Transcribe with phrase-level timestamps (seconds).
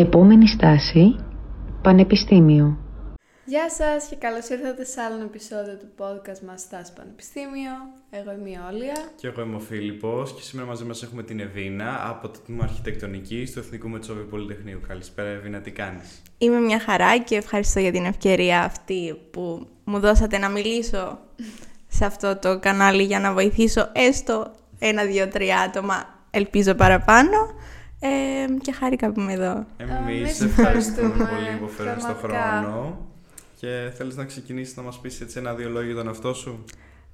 [0.00, 1.16] Επόμενη στάση,
[1.82, 2.78] Πανεπιστήμιο.
[3.44, 7.70] Γεια σας και καλώς ήρθατε σε άλλο επεισόδιο του podcast μας Στάση Πανεπιστήμιο.
[8.10, 8.92] Εγώ είμαι η Όλια.
[9.16, 12.64] Και εγώ είμαι ο Φίλιππος και σήμερα μαζί μας έχουμε την Εβίνα από το Τμήμα
[12.64, 14.80] Αρχιτεκτονική του Εθνικού Μετσόβιου Πολυτεχνείου.
[14.88, 19.98] Καλησπέρα Εβίνα, τι κάνεις; Είμαι μια χαρά και ευχαριστώ για την ευκαιρία αυτή που μου
[19.98, 21.18] δώσατε να μιλήσω
[21.88, 25.94] σε αυτό το κανάλι για να βοηθήσω έστω ένα, δύο, τρία άτομα,
[26.30, 27.58] ελπίζω παραπάνω.
[28.00, 28.08] Ε,
[28.60, 29.66] και χάρηκα που είμαι εδώ.
[29.76, 32.98] Εμείς ευχαριστούμε πολύ που φέρνεις τον χρόνο.
[33.56, 36.64] Και θέλεις να ξεκινήσεις να μας πεις έτσι ένα-δύο λόγια για τον εαυτό σου;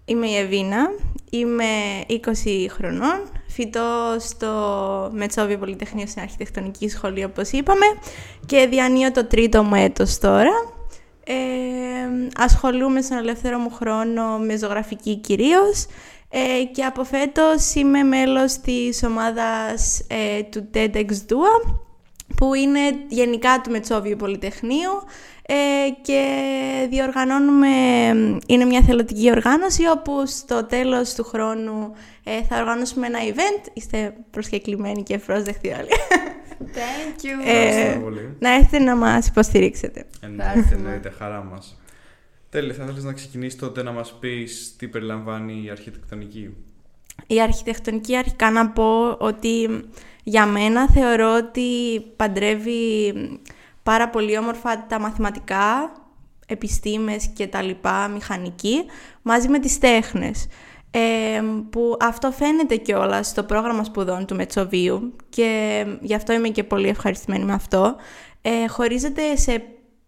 [0.05, 0.91] Είμαι η Εβίνα,
[1.31, 1.65] είμαι
[2.09, 2.15] 20
[2.71, 4.51] χρονών, φοιτώ στο
[5.15, 7.87] Μετσόβιο Πολυτεχνείο στην Αρχιτεκτονική Σχολή όπως είπαμε
[8.47, 10.75] και διανύω το τρίτο μου έτος τώρα.
[11.25, 11.35] Ε,
[12.37, 15.87] ασχολούμαι στον ελεύθερο μου χρόνο με ζωγραφική κυρίως
[16.39, 21.77] ε, και από φέτος είμαι μέλος της ομάδας ε, του TEDx Dua
[22.37, 24.91] που είναι γενικά του Μετσόβιου Πολυτεχνείου
[25.43, 25.55] ε,
[26.03, 26.23] και
[26.91, 27.69] διοργανώνουμε,
[28.47, 31.93] είναι μια θελοντική οργάνωση όπου στο τέλος του χρόνου
[32.25, 33.71] ε, θα οργανώσουμε ένα event.
[33.73, 35.89] Είστε προσκεκλημένοι και ευπρόσδεκτοι όλοι.
[36.61, 37.47] Thank you.
[37.47, 37.99] Ε,
[38.39, 40.05] να έρθετε να μας υποστηρίξετε.
[40.21, 41.81] Εννοείται, εννοείται, χαρά μας.
[42.57, 46.55] Τέλει, θα ήθελες να ξεκινήσεις τότε να μας πεις τι περιλαμβάνει η αρχιτεκτονική.
[47.27, 49.85] Η αρχιτεκτονική αρχικά να πω ότι
[50.23, 53.15] για μένα θεωρώ ότι παντρεύει
[53.83, 55.93] πάρα πολύ όμορφα τα μαθηματικά,
[56.47, 58.85] επιστήμες και τα λοιπά, μηχανική,
[59.23, 60.47] μαζί με τις τέχνες.
[60.91, 66.65] Ε, που αυτό φαίνεται κιόλας στο πρόγραμμα σπουδών του Μετσοβίου και γι' αυτό είμαι και
[66.65, 67.97] πολύ ευχαριστημένη με αυτό.
[68.43, 69.63] Ε, χωρίζεται σε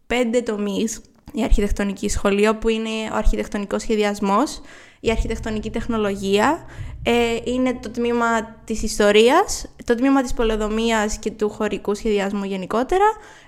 [0.06, 1.00] πέντε τομείς
[1.32, 4.60] η αρχιτεκτονική σχολείο που είναι ο αρχιτεκτονικός σχεδιασμός,
[5.00, 6.66] η αρχιτεκτονική τεχνολογία,
[7.02, 7.12] ε,
[7.44, 13.06] είναι το τμήμα της ιστορίας, το τμήμα της πολεοδομίας και του χωρικού σχεδιασμού γενικότερα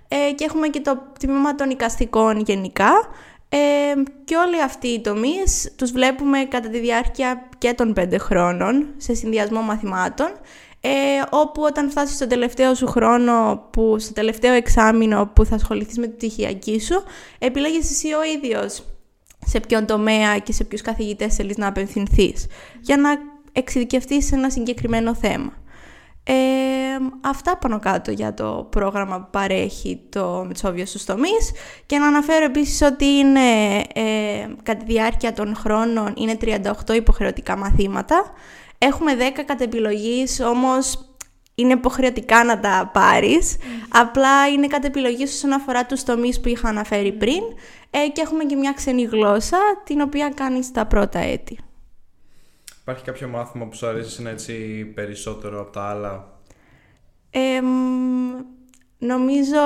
[0.09, 2.91] ε, και έχουμε και το τμήμα των οικαστικών γενικά.
[3.49, 3.59] Ε,
[4.25, 9.15] και όλοι αυτοί οι τομείς τους βλέπουμε κατά τη διάρκεια και των πέντε χρόνων σε
[9.15, 10.29] συνδυασμό μαθημάτων
[10.81, 10.91] ε,
[11.31, 16.07] όπου όταν φτάσεις στο τελευταίο σου χρόνο, που, στο τελευταίο εξάμεινο που θα ασχοληθείς με
[16.07, 17.03] τη πτυχιακή σου,
[17.39, 18.83] επιλέγεις εσύ ο ίδιος
[19.47, 22.47] σε ποιον τομέα και σε ποιους καθηγητές θέλεις να απευθυνθείς,
[22.81, 23.11] για να
[23.53, 25.53] εξειδικευτείς σε ένα συγκεκριμένο θέμα.
[26.25, 26.33] Ε,
[27.21, 31.53] αυτά πάνω κάτω για το πρόγραμμα που παρέχει το Μετσόβιο στους τομείς
[31.87, 33.41] και να αναφέρω επίσης ότι είναι,
[33.95, 38.33] ε, κατά τη διάρκεια των χρόνων είναι 38 υποχρεωτικά μαθήματα
[38.83, 41.15] Έχουμε 10 κατ' επιλογής, όμως
[41.55, 43.57] είναι υποχρεωτικά να τα πάρεις.
[43.89, 47.41] Απλά είναι κατ' επιλογή όσον αφορά τους τομείς που είχα αναφέρει πριν.
[47.91, 51.59] Ε, και έχουμε και μια ξένη γλώσσα, την οποία κάνεις τα πρώτα έτη.
[52.81, 56.39] Υπάρχει κάποιο μάθημα που σου αρέσει να έτσι περισσότερο από τα άλλα;
[58.99, 59.59] νομίζω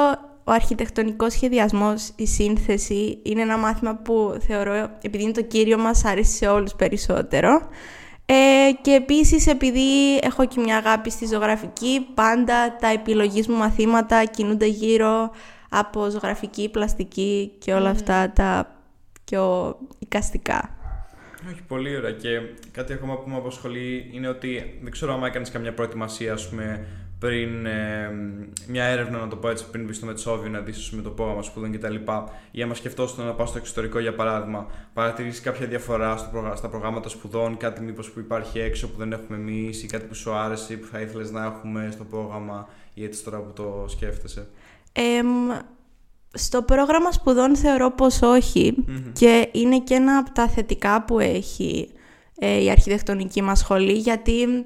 [0.44, 6.04] ο αρχιτεκτονικός σχεδιασμός, η σύνθεση, είναι ένα μάθημα που θεωρώ, επειδή είναι το κύριο μας,
[6.04, 7.68] αρέσει σε όλους περισσότερο.
[8.26, 8.34] Ε,
[8.80, 14.66] και επίσης επειδή έχω και μια αγάπη στη ζωγραφική, πάντα τα επιλογής μου μαθήματα κινούνται
[14.66, 15.30] γύρω
[15.68, 18.76] από ζωγραφική, πλαστική και όλα αυτά τα
[19.24, 20.76] πιο οικαστικά.
[21.50, 22.10] Όχι, πολύ ωραία.
[22.10, 22.40] Και
[22.70, 26.86] κάτι ακόμα που με απασχολεί είναι ότι δεν ξέρω αν έκανες καμιά προετοιμασία, ας πούμε,
[27.24, 28.10] πριν ε,
[28.68, 31.42] μια έρευνα, να το πω έτσι, πριν μπει στο Μετσόβιο να δεις με το πρόγραμμα
[31.42, 31.94] σπουδών κτλ.
[32.50, 37.08] Ή άμα σκεφτόσουν να πάω στο εξωτερικό για παράδειγμα, παρατηρήσεις κάποια διαφορά στο στα προγράμματα
[37.08, 40.72] σπουδών, κάτι μήπως που υπάρχει έξω που δεν έχουμε εμείς ή κάτι που σου άρεσε
[40.72, 44.46] ή που θα ήθελες να έχουμε στο πρόγραμμα ή έτσι τώρα που το σκέφτεσαι;
[44.92, 45.02] Ε,
[46.32, 48.20] στο πρόγραμμα σπουδών θεωρώ πως
[49.12, 51.88] και είναι και ένα από τα θετικά που έχει
[52.38, 54.64] ε, η αρχιτεκτονική μας σχολή γιατί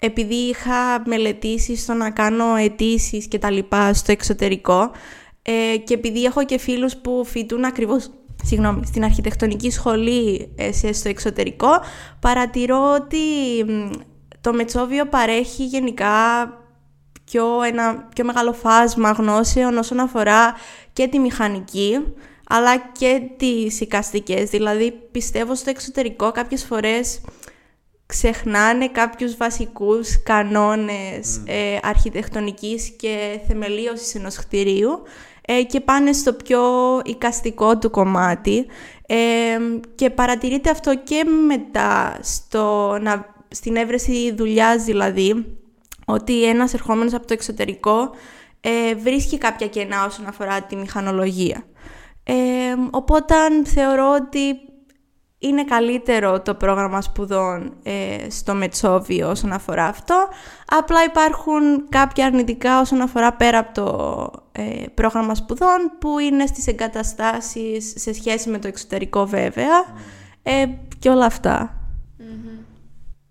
[0.00, 4.90] επειδή είχα μελετήσει στο να κάνω αιτήσεις και τα λοιπά στο εξωτερικό
[5.42, 8.10] ε, και επειδή έχω και φίλους που φοιτούν ακριβώς
[8.44, 11.68] συγγνώμη, στην αρχιτεκτονική σχολή ε, στο εξωτερικό,
[12.20, 13.18] παρατηρώ ότι
[14.40, 16.12] το Μετσόβιο παρέχει γενικά
[17.24, 20.54] πιο, ένα πιο μεγάλο φάσμα γνώσεων όσον αφορά
[20.92, 21.98] και τη μηχανική,
[22.48, 24.50] αλλά και τις οικαστικές.
[24.50, 27.20] Δηλαδή, πιστεύω στο εξωτερικό κάποιες φορές
[28.10, 35.02] ξεχνάνε κάποιους βασικούς κανόνες ε, αρχιτεκτονικής και θεμελίωσης ενός κτηρίου
[35.46, 36.62] ε, και πάνε στο πιο
[37.04, 38.66] οικαστικό του κομμάτι
[39.06, 39.16] ε,
[39.94, 45.56] και παρατηρείται αυτό και μετά στο, να, στην έβρεση δουλειάς δηλαδή
[46.06, 48.10] ότι ένας ερχόμενος από το εξωτερικό
[48.60, 51.64] ε, βρίσκει κάποια κενά όσον αφορά τη μηχανολογία.
[52.90, 53.34] οπότε
[53.64, 54.69] θεωρώ ότι
[55.42, 60.28] είναι καλύτερο το πρόγραμμα σπουδών ε, στο Μετσόβιο όσον αφορά αυτό.
[60.66, 66.66] Απλά υπάρχουν κάποια αρνητικά όσον αφορά πέρα από το ε, πρόγραμμα σπουδών που είναι στις
[66.66, 69.84] εγκαταστάσεις σε σχέση με το εξωτερικό βέβαια
[70.42, 70.66] ε,
[70.98, 71.80] και όλα αυτά.
[72.18, 72.64] Mm-hmm.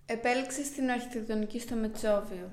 [0.05, 2.49] Επέλεξες την αρχιτεκτονική στο Μετσόβιο.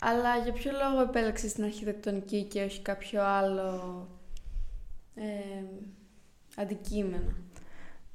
[0.00, 4.08] Αλλά για ποιο λόγο επέλεξες την αρχιτεκτονική και όχι κάποιο άλλο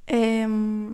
[0.08, 0.88] ε, αντικείμενο.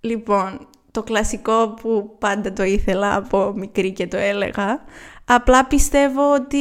[0.00, 4.84] λοιπόν, το κλασικό που πάντα το ήθελα από μικρή και το έλεγα.
[5.24, 6.58] Απλά πιστεύω ότι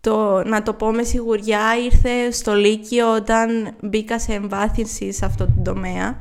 [0.00, 5.44] το, να το πω με σιγουριά ήρθε στο Λύκειο όταν μπήκα σε εμβάθυνση σε αυτό
[5.46, 6.16] το τομέα.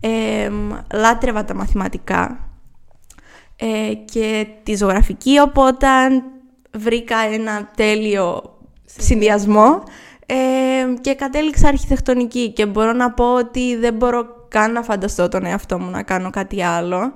[0.00, 0.50] Ε,
[0.92, 2.48] λάτρευα τα μαθηματικά
[3.56, 5.86] ε, και τη ζωγραφική, οπότε
[6.76, 9.82] βρήκα ένα τέλειο συνδυασμό
[10.26, 10.34] ε,
[11.00, 15.78] και κατέληξα αρχιτεκτονική και μπορώ να πω ότι δεν μπορώ καν να φανταστώ τον εαυτό
[15.78, 17.12] μου να κάνω κάτι άλλο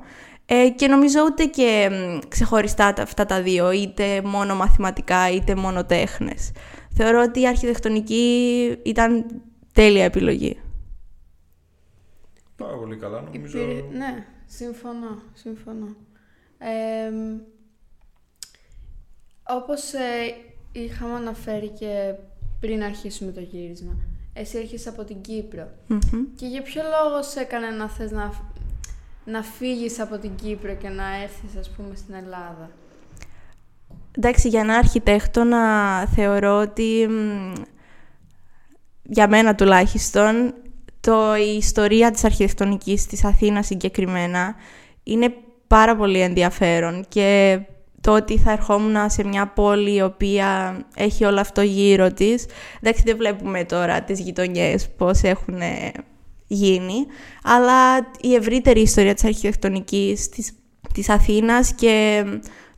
[0.46, 1.90] ε, και νομίζω ούτε και
[2.28, 6.52] ξεχωριστά αυτά τα δύο, είτε μόνο μαθηματικά είτε μόνο τέχνες.
[6.94, 9.26] Θεωρώ ότι η αρχιτεκτονική ήταν
[9.72, 10.60] τέλεια επιλογή.
[12.56, 13.58] Πάρα πολύ καλά, νομίζω.
[13.92, 15.96] Ναι, συμφωνώ, συμφωνώ.
[16.58, 17.10] Ε,
[19.48, 20.34] όπως ε,
[20.72, 22.14] είχαμε αναφέρει και
[22.60, 23.96] πριν αρχίσουμε το γύρισμα,
[24.32, 25.68] εσύ έρχεσαι από την κυπρο
[26.36, 28.32] Και για ποιο λόγο σε έκανε να θες να,
[29.24, 32.70] να φύγεις από την Κύπρο και να έρθεις, ας πούμε, στην Ελλάδα;
[34.16, 37.08] Εντάξει, για ένα αρχιτέκτονα θεωρώ ότι,
[39.02, 40.54] για μένα τουλάχιστον,
[41.00, 44.54] το, η ιστορία της αρχιτεκτονικής της Αθήνας συγκεκριμένα
[45.02, 45.34] είναι
[45.66, 47.60] πάρα πολύ ενδιαφέρον και
[48.08, 52.46] το ότι θα ερχόμουν σε μια πόλη η οποία έχει όλο αυτό γύρω της.
[52.80, 55.58] Εντάξει, δεν βλέπουμε τώρα τις γειτονιές πώς έχουν
[56.46, 57.06] γίνει,
[57.42, 60.52] αλλά η ευρύτερη ιστορία της αρχιτεκτονικής της,
[60.94, 62.24] της Αθήνας και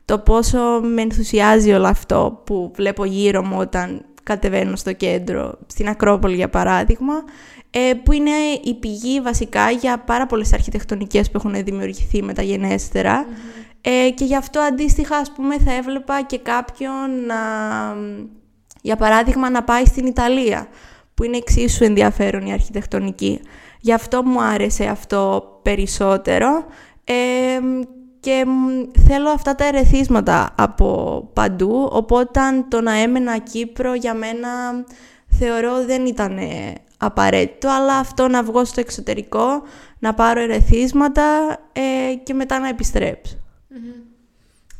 [0.05, 5.87] το πόσο με ενθουσιάζει όλο αυτό που βλέπω γύρω μου όταν κατεβαίνω στο κέντρο, στην
[5.87, 7.60] Ακρόπολη για παράδειγμα, ε,
[8.03, 8.31] που είναι
[8.63, 13.25] η πηγή βασικά για πάρα πολλές αρχιτεκτονικές που έχουν δημιουργηθεί μεταγενέστερα.
[13.81, 17.37] Ε, και γι' αυτό αντίστοιχα ας πούμε θα έβλεπα και κάποιον να,
[18.81, 20.67] για παράδειγμα να πάει στην Ιταλία
[21.13, 23.39] που είναι εξίσου ενδιαφέρον η αρχιτεκτονική.
[23.79, 26.65] Γι' αυτό μου άρεσε αυτό περισσότερο.
[27.03, 27.59] Ε,
[28.19, 28.45] και
[29.07, 34.49] θέλω αυτά τα ερεθίσματα από παντού, οπότε το να έμενα Κύπρο για μένα
[35.27, 36.39] θεωρώ δεν ήταν
[37.01, 39.63] απαραίτητο, αλλά αυτό να βγω στο εξωτερικό,
[39.99, 43.35] να πάρω ερεθίσματα ε, και μετά να επιστρεψω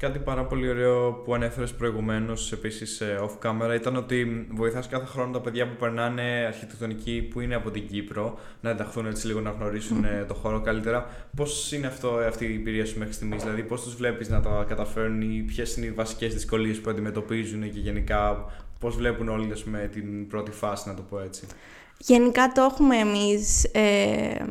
[0.02, 5.06] Κάτι πάρα πολύ ωραίο που ανέφερες προηγουμένως, επίσης ε, off camera, ήταν ότι βοηθάς κάθε
[5.06, 9.40] χρόνο τα παιδιά που περνάνε αρχιτεκτονική που είναι από την Κύπρο να ενταχθούν έτσι λίγο
[9.40, 10.26] να γνωρίσουν mm.
[10.28, 11.10] το χώρο καλύτερα.
[11.36, 14.42] Πώς είναι αυτό, ε, αυτή η εμπειρία σου μέχρι στιγμής, δηλαδή πώς τους βλέπεις να
[14.42, 18.46] τα καταφέρουν ή ποιες είναι οι βασικές δυσκολίες που αντιμετωπίζουν και γενικά
[18.80, 21.46] πώς βλέπουν όλοι με την πρώτη φάση, να το πω έτσι;
[22.04, 24.46] Γενικά το έχουμε εμείς ε,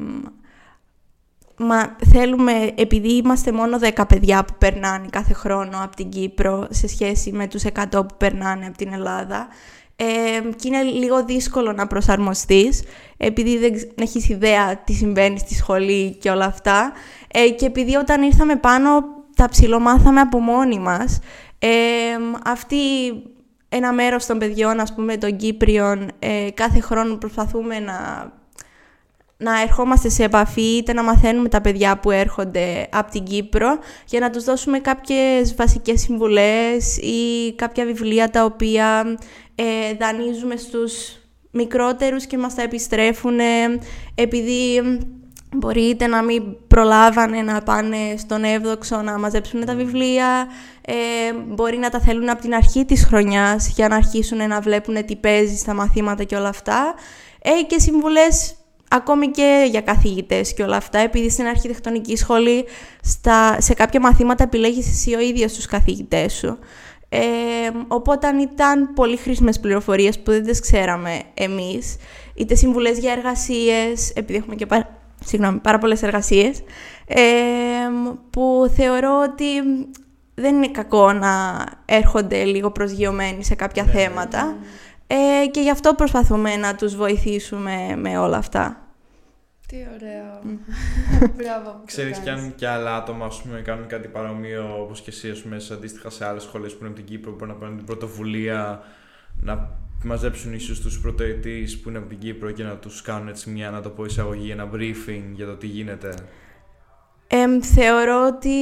[1.63, 6.89] Μα θέλουμε, επειδή είμαστε μόνο 10 παιδιά που περνάνε κάθε χρόνο από την Κύπρο σε
[6.89, 9.49] σχέση με τους 100 που περνάνε από την Ελλάδα,
[9.97, 10.05] ε,
[10.57, 12.83] και είναι λίγο δύσκολο να προσαρμοστείς,
[13.17, 16.93] επειδή δεν έχεις ιδέα τι συμβαίνει στη σχολή και όλα αυτά.
[17.29, 19.05] Ε, και επειδή όταν ήρθαμε πάνω
[19.37, 21.19] τα ψιλομάθαμε από μόνοι μας,
[21.59, 21.69] ε,
[22.45, 22.77] αυτή
[23.73, 28.29] ένα μέρος των παιδιών, ας πούμε, των Κύπριων, ε, κάθε χρόνο προσπαθούμε να
[29.43, 34.21] να ερχόμαστε σε επαφή είτε να μαθαίνουμε τα παιδιά που έρχονται από την Κύπρο για
[34.21, 39.19] να τους δώσουμε κάποιες βασικές συμβουλές ή κάποια βιβλία τα οποία
[39.55, 39.65] ε,
[39.99, 41.19] δανείζουμε στους
[41.51, 43.39] μικρότερους και μας τα επιστρέφουν
[44.15, 44.83] επειδή
[45.57, 50.47] μπορείτε να μην προλάβανε να πάνε στον Εύδοξο να μαζέψουν τα βιβλία,
[50.81, 50.95] ε,
[51.47, 55.17] μπορεί να τα θέλουν από την αρχή της χρονιάς για να αρχίσουν να βλέπουν τι
[55.17, 56.95] παίζει στα μαθήματα και όλα αυτά.
[57.43, 58.55] Ε, και συμβουλές
[58.89, 62.65] ακόμη και για καθηγητές και όλα αυτά, επειδή στην αρχιτεκτονική σχολή
[63.03, 66.59] στα, σε κάποια μαθήματα επιλέγεις εσύ ο ίδιος τους καθηγητές σου.
[67.09, 67.21] Ε,
[67.89, 71.97] οπότε ήταν πολύ χρήσιμες πληροφορίες που δεν τις ξέραμε εμείς,
[72.35, 76.63] είτε συμβουλές για εργασίες, επειδή έχουμε και πάρα, συγγνώμη, πάρα πολλές εργασίες,
[77.07, 77.23] ε,
[78.31, 79.45] που θεωρώ ότι
[80.35, 84.45] δεν είναι κακό να έρχονται λίγο προσγειωμένοι σε κάποια ναι, ναι, θέματα.
[84.45, 84.57] Ναι,
[85.43, 88.85] ε, και γι' αυτό προσπαθούμε να τους βοηθήσουμε με όλα αυτά.
[89.67, 90.59] Τι ωραίο.
[91.37, 91.81] Μπράβο.
[91.85, 95.43] Ξέρεις κι αν και άλλα άτομα ας πούμε, κάνουν κάτι παρόμοιο όπως και εσύ ας
[95.43, 98.83] πούμε, αντίστοιχα σε άλλες σχολές που είναι από την Κύπρο που να πάρουν την πρωτοβουλία
[99.41, 103.51] να μαζέψουν ίσως τους πρωτοετής που είναι από την Κύπρο και να τους κάνουν έτσι
[103.51, 106.15] μια, να το πω εισαγωγή, ένα briefing για το τι γίνεται.
[107.27, 108.59] Ε, θεωρώ ότι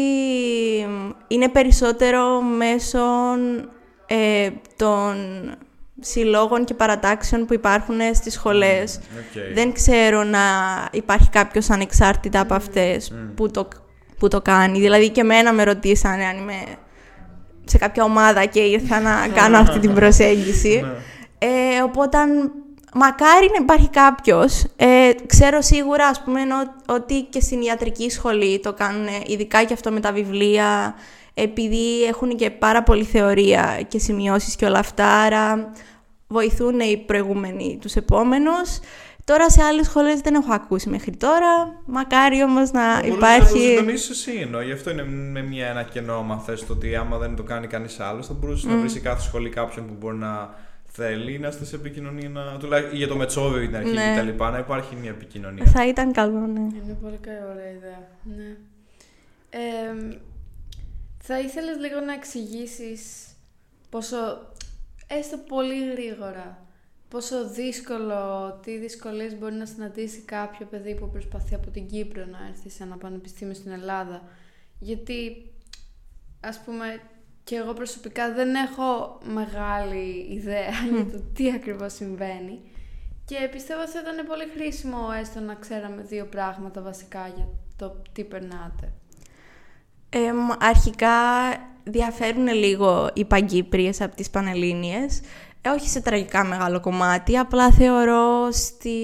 [1.29, 2.99] είναι περισσότερο μέσω
[4.07, 5.15] ε, των
[6.01, 8.99] συλλόγων και παρατάξεων που υπάρχουν στις σχολές.
[8.99, 9.55] Okay.
[9.55, 10.39] Δεν ξέρω να
[10.93, 13.69] υπάρχει κάποιος ανεξάρτητα από αυτές που, το,
[14.19, 14.79] που το κάνει.
[14.79, 16.65] Δηλαδή και εμένα με ρωτήσανε αν είμαι
[17.65, 20.85] σε κάποια ομάδα και ήρθα να κάνω αυτή την προσέγγιση.
[21.45, 21.77] Ναι.
[21.77, 22.19] Ε, οπότε,
[22.95, 24.65] μακάρι να υπάρχει κάποιος.
[24.77, 29.73] Ε, ξέρω σίγουρα, ας πούμε, ότι- ότι και στην ιατρική σχολή το κάνουν, ειδικά και
[29.73, 30.95] αυτό με τα βιβλία,
[31.35, 35.73] επειδή έχουν και πάρα πολλή θεωρία και σημειώσεις και όλα αυτά, άρα
[36.29, 38.79] βοηθούν οι προηγούμενοι τους επόμενους.
[39.25, 43.17] Τώρα σε άλλες σχολές δεν έχω ακούσει μέχρι τώρα, μακάρι όμως να Μπορείς να το
[43.17, 43.59] υπάρχει...
[43.59, 44.61] συντονίσεις εσύ εννοώ.
[44.61, 47.67] Γι' αυτό είναι με μια, ένα κενό, άμα θες το ότι άμα δεν το κάνει
[47.67, 50.55] κανείς άλλος, θα μπορούσες να βρεις σε κάθε σχολή κάποιον που μπορεί να
[50.99, 54.11] θέλει να είστε σε επικοινωνία, να, τουλάχιστον για το Μετσόβιο την αρχή Ναι.
[54.11, 55.65] και τα λοιπά, να υπάρχει μια επικοινωνία.
[55.65, 56.61] Θα ήταν καλό, ναι.
[56.61, 58.09] Είναι πολύ καλή ωραία ιδέα.
[58.37, 58.57] Ναι.
[59.51, 60.19] Ε,
[61.19, 63.27] θα ήθελες λίγο να εξηγήσεις
[63.91, 64.17] πόσο,
[65.07, 66.67] έστω πολύ γρήγορα,
[67.09, 72.39] πόσο δύσκολο, τι δυσκολίες μπορεί να συναντήσει κάποιο παιδί που προσπαθεί από την Κύπρο να
[72.49, 74.23] έρθει σε ένα πανεπιστήμιο στην Ελλάδα.
[74.79, 75.51] Γιατί,
[76.41, 77.01] ας πούμε,
[77.49, 82.61] και εγώ προσωπικά δεν έχω μεγάλη ιδέα για το τι ακριβώς συμβαίνει.
[83.25, 88.03] Και πιστεύω ότι θα ήταν πολύ χρήσιμο έστω να ξέραμε δύο πράγματα βασικά για το
[88.13, 88.93] τι περνάτε.
[90.09, 91.11] Εμ, αρχικά
[91.85, 95.21] διαφέρουν λίγο οι Παγκύπριες από τις Πανελλήνιες.
[95.61, 98.99] Ε, όχι σε τραγικά μεγάλο κομμάτι, απλά θεωρώ στη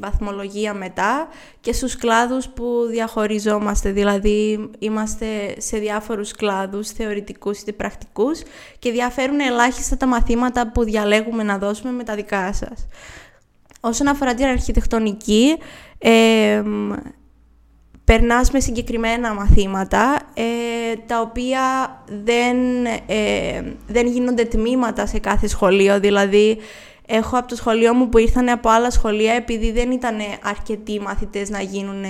[0.00, 1.28] βαθμολογία μετά
[1.60, 3.90] και στους κλάδους που διαχωριζόμαστε.
[3.90, 8.42] Δηλαδή, είμαστε σε διάφορους κλάδους, θεωρητικούς είτε πρακτικούς
[8.78, 12.86] και διαφέρουν ελάχιστα τα μαθήματα που διαλέγουμε να δώσουμε με τα δικά σας.
[13.80, 15.56] Όσον αφορά την αρχιτεκτονική,
[15.98, 16.92] εμ,
[18.06, 21.62] περνάς με συγκεκριμένα μαθήματα, ε, τα οποία
[22.24, 22.56] δεν,
[23.06, 26.00] ε, δεν γίνονται τμήματα σε κάθε σχολείο.
[26.00, 26.58] Δηλαδή,
[27.06, 31.50] έχω από το σχολείο μου που ήρθαν από άλλα σχολεία, επειδή δεν ήταν αρκετοί μαθητές
[31.50, 32.04] να γίνουν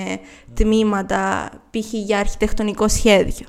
[0.54, 1.92] τμήματα, π.χ.
[1.92, 3.46] για αρχιτεκτονικό σχέδιο.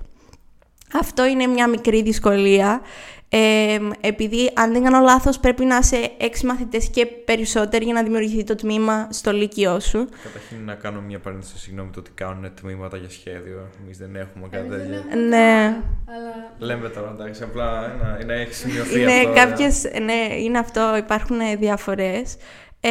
[0.93, 2.81] Αυτό είναι μια μικρή δυσκολία.
[3.29, 8.03] Ε, επειδή αν δεν κάνω λάθος πρέπει να είσαι έξι μαθητές και περισσότεροι για να
[8.03, 10.09] δημιουργηθεί το τμήμα στο λύκειό σου.
[10.23, 13.67] Καταρχήν να κάνω μια παρένθεση, συγγνώμη, το ότι κάνουν τμήματα για σχέδιο.
[13.83, 15.03] Εμείς δεν έχουμε κάτι Εμείς δεν τέτοιο.
[15.09, 15.35] έχουμε Ναι.
[15.35, 15.83] καν,
[16.15, 19.33] Αλλά Λέμε τώρα, εντάξει, απλά να, να έχει σημειωθεί Είναι αυτό.
[19.33, 22.37] κάποιες, ναι, είναι αυτό, υπάρχουν διαφορές.
[22.79, 22.89] Ε,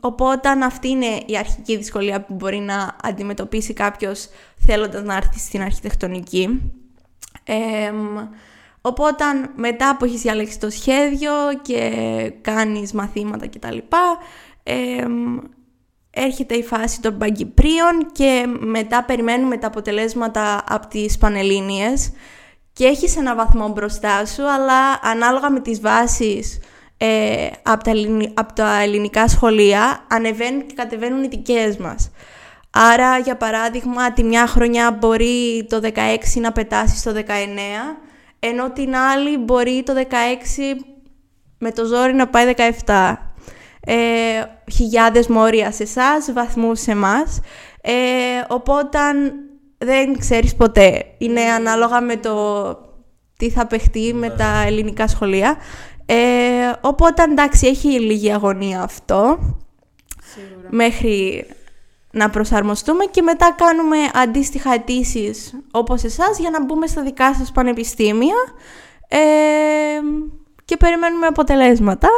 [0.00, 4.28] οπότε αυτή είναι η αρχική δυσκολία που μπορεί να αντιμετωπίσει κάποιος
[4.66, 6.72] θέλοντας να έρθει στην αρχιτεκτονική.
[7.44, 7.92] Ε,
[8.80, 9.24] οπότε
[9.56, 11.32] μετά που έχεις διαλέξει το σχέδιο
[11.62, 11.90] και
[12.40, 13.78] κάνεις μαθήματα κτλ.
[14.62, 15.04] Ε,
[16.10, 22.12] έρχεται η φάση των Παγκυπρίων και μετά περιμένουμε τα αποτελέσματα από τις Πανελλήνιες
[22.72, 26.60] και έχεις ένα βαθμό μπροστά σου, αλλά ανάλογα με τις βάσεις
[26.96, 32.10] ε, από, τα ελληνι- από τα ελληνικά σχολεία ανεβαίνουν και κατεβαίνουν οι δικές μας.
[32.70, 37.20] Άρα, για παράδειγμα, τη μια χρονιά μπορεί το 16 να πετάσεις στο 19,
[38.40, 40.04] ενώ την άλλη μπορεί το 16
[41.58, 42.54] με το ζόρι να πάει
[42.84, 43.14] 17.
[43.80, 43.94] Ε,
[44.72, 47.40] χιλιάδες μόρια σε εσάς, βαθμούς σε εμάς.
[47.80, 47.92] Ε,
[48.48, 48.98] οπότε
[49.78, 51.04] δεν ξέρεις ποτέ.
[51.18, 52.66] Είναι ανάλογα με το
[53.36, 55.56] τι θα παιχτεί με τα ελληνικά σχολεία.
[56.06, 56.16] Ε,
[56.80, 59.38] οπότε εντάξει, έχει λίγη αγωνία αυτό
[60.34, 60.68] σίγουρα.
[60.70, 61.46] μέχρι
[62.10, 67.52] να προσαρμοστούμε και μετά κάνουμε αντίστοιχα αιτήσεις όπως εσάς για να μπούμε στα δικά σας
[67.52, 68.36] πανεπιστήμια
[69.08, 69.18] ε,
[70.64, 72.08] και περιμένουμε αποτελέσματα.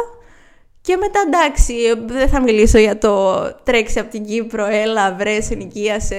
[0.81, 1.73] Και μετά εντάξει,
[2.05, 6.15] δεν θα μιλήσω για το τρέξει από την Κύπρο, έλα βρε, σε νοικίασε.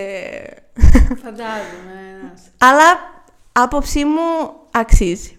[1.22, 2.42] Φαντάζομαι ένας.
[2.58, 2.98] Αλλά
[3.52, 5.36] άποψή μου αξίζει.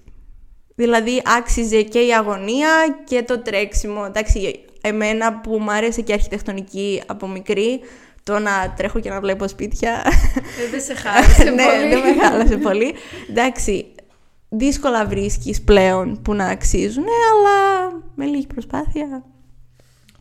[0.75, 2.69] Δηλαδή άξιζε και η αγωνία
[3.03, 4.03] και το τρέξιμο.
[4.07, 7.79] Εντάξει, εμένα που μου άρεσε και η αρχιτεκτονική από μικρή,
[8.23, 10.01] το να τρέχω και να βλέπω σπίτια.
[10.65, 11.89] Ε, δεν σε χάλασε ναι, πολύ.
[11.89, 12.93] δεν με χάλασε πολύ.
[13.29, 13.85] Εντάξει,
[14.49, 19.23] δύσκολα βρίσκεις πλέον που να αξίζουν, αλλά με λίγη προσπάθεια.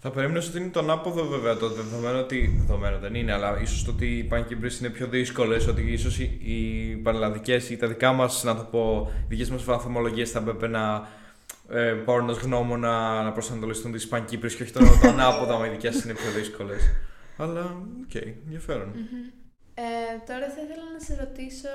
[0.04, 2.54] Θα περίμενε ότι είναι το ανάποδο βέβαια το δεδομένο ότι.
[2.59, 6.40] Δεδομένο δεν είναι, αλλά ίσως το ότι οι παγκύπριες είναι πιο δύσκολες, ότι ίσως οι,
[6.42, 10.66] οι πανελλαδικές ή τα δικά μας, να το πω, οι δικές μας βαθμολογίες θα έπρεπε
[10.68, 11.09] να
[11.71, 15.71] ε, πάρουν ως γνώμονα να προσανατολιστούν τις παγκύπριες και όχι το, το ανάποδο, άμα οι
[15.71, 16.90] δικές είναι πιο δύσκολες.
[17.37, 17.62] Αλλά,
[18.03, 18.93] οκ, okay, ενδιαφέρον.
[19.75, 19.83] Ε,
[20.27, 21.69] τώρα θα ήθελα να σε ρωτήσω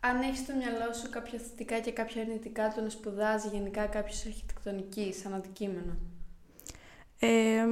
[0.00, 4.26] αν έχεις στο μυαλό σου κάποια θετικά και κάποια αρνητικά του να σπουδάζει γενικά κάποιος
[4.26, 5.96] αρχιτεκτονικής σαν αντικείμενο.
[7.18, 7.66] Ε,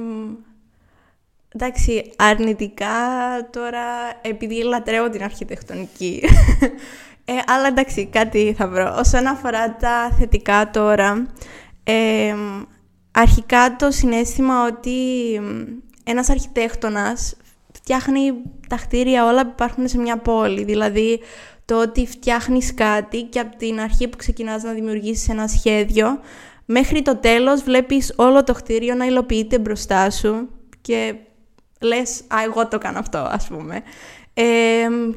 [1.49, 2.95] εντάξει, αρνητικά
[3.51, 3.83] τώρα
[4.21, 6.23] επειδή λατρεύω την αρχιτεκτονική.
[7.25, 8.95] ε, αλλά εντάξει, κάτι θα βρω.
[8.97, 11.33] Όσον αφορά τα θετικά τώρα,
[11.83, 12.35] ε,
[13.11, 15.39] αρχικά το συνέστημα ότι
[16.11, 17.35] ένας αρχιτέκτονας
[17.73, 18.33] φτιάχνει
[18.69, 20.63] τα κτίρια όλα που υπάρχουν σε μια πόλη.
[20.63, 21.19] Δηλαδή,
[21.65, 26.19] το ότι φτιάχνεις κάτι και από την αρχή που ξεκινάς να δημιουργήσεις ένα σχέδιο,
[26.65, 30.49] μέχρι το τέλος βλέπεις όλο το κτίριο να υλοποιείται μπροστά σου
[30.81, 31.15] και
[31.81, 33.83] λες «Α, εγώ το κάνω αυτό», ας πούμε.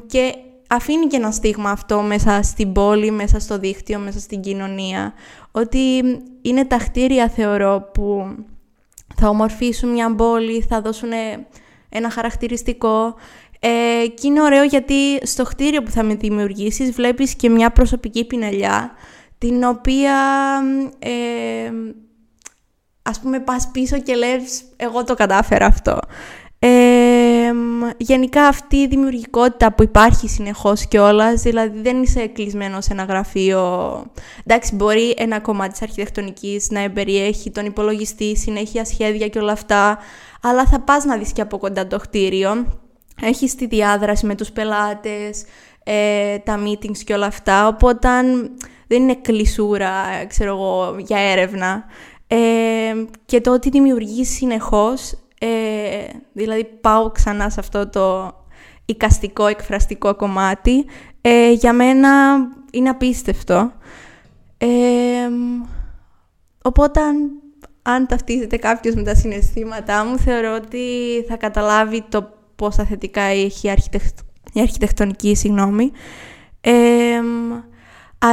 [0.05, 0.33] και
[0.69, 5.13] αφήνει και ένα στίγμα αυτό μέσα στην πόλη, μέσα στο δίκτυο, μέσα στην κοινωνία.
[5.51, 6.03] Ότι
[6.41, 8.35] είναι τα κτίρια, θεωρώ, που
[9.15, 11.09] θα ομορφήσουν μια πόλη, θα δώσουν
[11.89, 13.15] ένα χαρακτηριστικό.
[13.59, 18.25] Ε, και είναι ωραίο γιατί στο κτίριο που θα με δημιουργήσεις βλέπεις και μια προσωπική
[18.25, 18.91] πινελιά,
[19.37, 20.17] την οποία
[20.99, 21.71] ε,
[23.01, 25.99] ας πούμε πας πίσω και λες εγώ το κατάφερα αυτό.
[26.59, 27.14] Ε,
[27.97, 33.61] γενικά αυτή η δημιουργικότητα που υπάρχει συνεχώς κιόλας, δηλαδή δεν είσαι κλεισμένος σε ένα γραφείο.
[34.45, 39.97] Εντάξει, μπορεί ένα κομμάτι της αρχιτεκτονικής να εμπεριέχει τον υπολογιστή, συνέχεια σχέδια και όλα αυτά,
[40.41, 42.79] αλλά θα πας να δεις και από κοντά το κτίριο.
[43.21, 45.43] Έχεις τη διάδραση με τους πελάτες,
[45.83, 48.09] ε, τα meetings και όλα αυτά, οπότε
[48.87, 51.85] δεν είναι κλεισούρα, ξέρω εγώ, για έρευνα.
[52.27, 52.37] Ε,
[53.25, 58.35] και το ότι δημιουργείς συνεχώς ε, δηλαδή πάω ξανά σε αυτό το
[58.85, 60.85] οικαστικό, εκφραστικό κομμάτι.
[61.21, 62.35] Ε, για μένα
[62.71, 63.71] είναι απίστευτο.
[64.57, 64.67] Ε,
[66.61, 67.01] οπότε
[67.81, 70.79] αν ταυτίζεται κάποιος με τα συναισθήματά μου, θεωρώ ότι
[71.27, 73.67] θα καταλάβει το πόσα θετικά έχει
[74.53, 75.91] η, αρχιτεκτονική, συγγνώμη.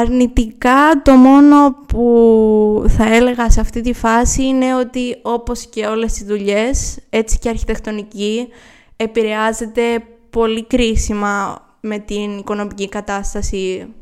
[0.01, 6.21] Αρνητικά το μόνο που θα έλεγα σε αυτή τη φάση είναι ότι όπως και όλες
[6.21, 8.49] οι δουλειές, έτσι και η αρχιτεκτονική
[8.97, 13.95] επηρεάζεται πολύ κρίσιμα με την οικονομική κατάσταση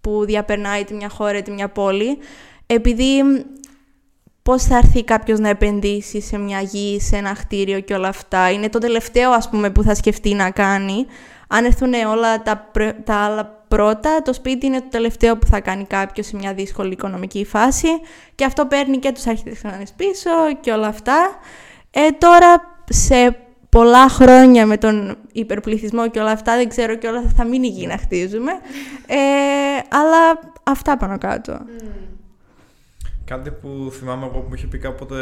[0.00, 2.18] που διαπερνάει τη μια χώρα τη μια πόλη,
[2.66, 3.22] επειδή
[4.42, 8.50] πώς θα έρθει κάποιος να επενδύσει σε μια γη, σε ένα κτίριο και όλα αυτά.
[8.50, 11.06] Είναι το τελευταίο, ας πούμε, που θα σκεφτεί να κάνει.
[11.48, 12.70] Αν έρθουν όλα τα,
[13.04, 16.92] τα άλλα πρώτα, το σπίτι είναι το τελευταίο που θα κάνει κάποιος σε μια δύσκολη
[16.92, 17.88] οικονομική φάση
[18.34, 20.30] και αυτό παίρνει και τους αρχιτεκτονές πίσω
[20.60, 21.38] και όλα αυτά.
[21.90, 23.36] Ε, τώρα, σε
[23.68, 27.86] πολλά χρόνια με τον υπερπληθυσμό και όλα αυτά, δεν ξέρω και όλα θα μείνει γη
[27.86, 28.52] να χτίζουμε.
[29.06, 29.16] Ε,
[29.88, 31.58] αλλά αυτά πάνω κάτω.
[33.24, 35.16] Κάτι που θυμάμαι εγώ που μου είχε πει κάποτε,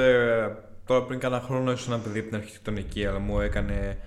[0.84, 3.98] τώρα πριν κάνα χρόνο ήσουν ένα παιδί από την αρχιτεκτονική, αλλά μου έκανε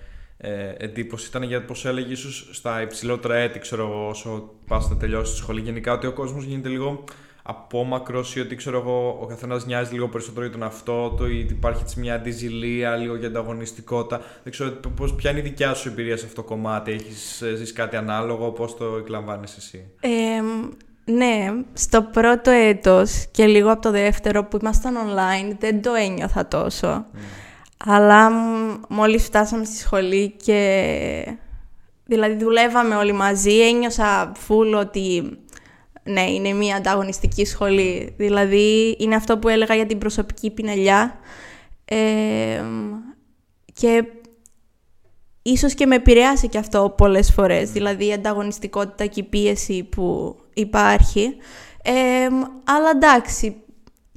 [0.44, 4.96] ε, εντύπωση ήταν για πώ έλεγε ίσως στα υψηλότερα έτη, ξέρω εγώ, όσο πας να
[4.96, 5.60] τελειώσεις τη σχολή.
[5.60, 7.04] Γενικά ότι ο κόσμος γίνεται λίγο
[7.42, 11.42] απόμακρος ή ότι ξέρω εγώ, ο καθένας νοιάζει λίγο περισσότερο για τον αυτό του ή
[11.42, 14.20] ότι υπάρχει έτσι μια αντιζηλία, λίγο για ανταγωνιστικότητα.
[14.42, 17.54] Δεν ξέρω πώς, ποια είναι η δικιά σου εμπειρία σε αυτό το κομμάτι; Έχεις ε,
[17.54, 20.10] ζήσει κάτι ανάλογο, πώς το εκλαμβάνει εσύ; Ε,
[21.12, 26.48] ναι, στο πρώτο έτος και λίγο από το δεύτερο που ήμασταν online δεν το ένιωθα
[26.48, 27.06] τόσο.
[27.14, 27.18] Mm.
[27.86, 28.30] Αλλά
[28.88, 31.38] μόλις φτάσαμε στη σχολή και
[32.04, 35.38] δηλαδή δουλεύαμε όλοι μαζί, ένιωσα φουλ ότι
[36.02, 38.14] ναι, είναι μια ανταγωνιστική σχολή.
[38.16, 41.18] Δηλαδή είναι αυτό που έλεγα για την προσωπική πινελιά
[43.72, 44.04] και
[45.42, 50.36] ίσως και με επηρεάσει και αυτό πολλές φορές, δηλαδή η ανταγωνιστικότητα και η πίεση που
[50.54, 51.36] υπάρχει.
[52.64, 53.63] αλλά εντάξει,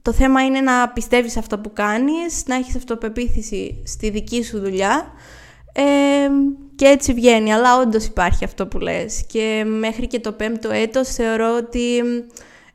[0.07, 5.11] το θέμα είναι να πιστεύεις αυτό που κάνεις, να έχεις αυτοπεποίθηση στη δική σου δουλειά
[5.73, 5.81] ε,
[6.75, 7.53] και έτσι βγαίνει.
[7.53, 9.25] Αλλά όντως υπάρχει αυτό που λες.
[9.27, 12.03] Και μέχρι και το πέμπτο έτος θεωρώ ότι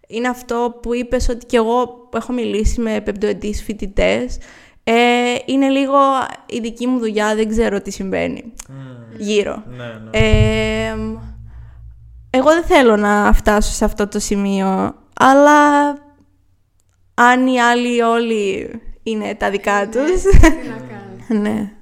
[0.07, 4.39] είναι αυτό που είπες ότι και εγώ έχω μιλήσει με πεμπτοετής φοιτητές.
[4.85, 4.93] Ε,
[5.45, 5.99] είναι λίγο
[6.47, 8.53] η δική μου δουλειά, δεν ξέρω τι συμβαίνει
[9.17, 9.63] γύρω.
[9.67, 10.19] Ναι, ναι.
[10.19, 10.95] Ε,
[12.31, 15.93] εγώ δεν θέλω να φτάσω σε αυτό το σημείο, αλλά
[17.15, 18.71] αν οι άλλοι όλοι
[19.03, 20.23] είναι τα δικά ναι, τους.
[20.23, 21.43] Τι να κάνεις.
[21.43, 21.73] ναι.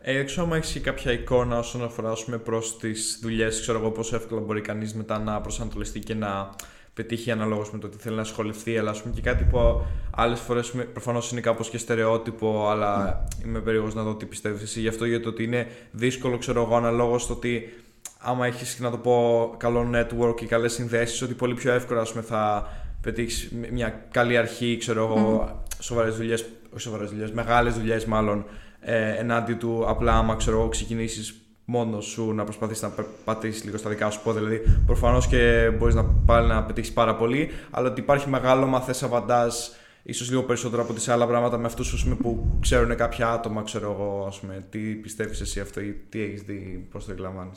[0.00, 2.12] Ε, ξέρω αν έχεις κάποια εικόνα όσον αφορά
[2.44, 6.50] προς τις δουλειές, ξέρω εγώ πόσο εύκολα μπορεί κανείς μετά να προσανατολιστεί και να
[6.94, 8.78] πετύχει αναλόγως με το τι θέλει να ασχοληθεί.
[8.78, 9.86] Αλλά ας πούμε και κάτι που
[10.16, 14.80] άλλες φορές προφανώς είναι κάπως και στερεότυπο, αλλά είμαι περίεργος να δω τι πιστεύεις εσύ
[14.80, 17.72] γι' αυτό, γιατί ότι είναι δύσκολο, ξέρω εγώ, αναλόγως στο ότι
[18.18, 22.22] άμα έχεις, να το πω, καλό network ή καλές συνδέσεις, ότι πολύ πιο εύκολα πούμε,
[22.22, 22.68] θα
[23.00, 25.74] πετύχεις μια καλή αρχή, ξέρω εγώ, mm.
[25.78, 28.44] σοβαρές δουλειές, όχι σοβαρές δουλειές, μεγάλες δουλειές μάλλον,
[28.80, 32.92] ε, ενάντια του απλά άμα ξέρω εγώ ξεκινήσεις μόνος σου να προσπαθήσει να
[33.24, 34.40] πατήσεις λίγο στα δικά σου πόδια.
[34.40, 38.94] Δηλαδή, προφανώς και μπορείς να πάλι να πετύχεις πάρα πολύ, αλλά ότι υπάρχει μεγάλο μαθέ
[39.06, 39.54] αβαντάζ,
[40.02, 44.24] ίσως λίγο περισσότερο από τις άλλα πράγματα με αυτούς που ξέρουν κάποια άτομα, ξέρω εγώ,
[44.28, 47.50] ας πούμε, τι πιστεύεις εσύ αυτό ή τι έχεις δει, πώς το εκλαμβάνει.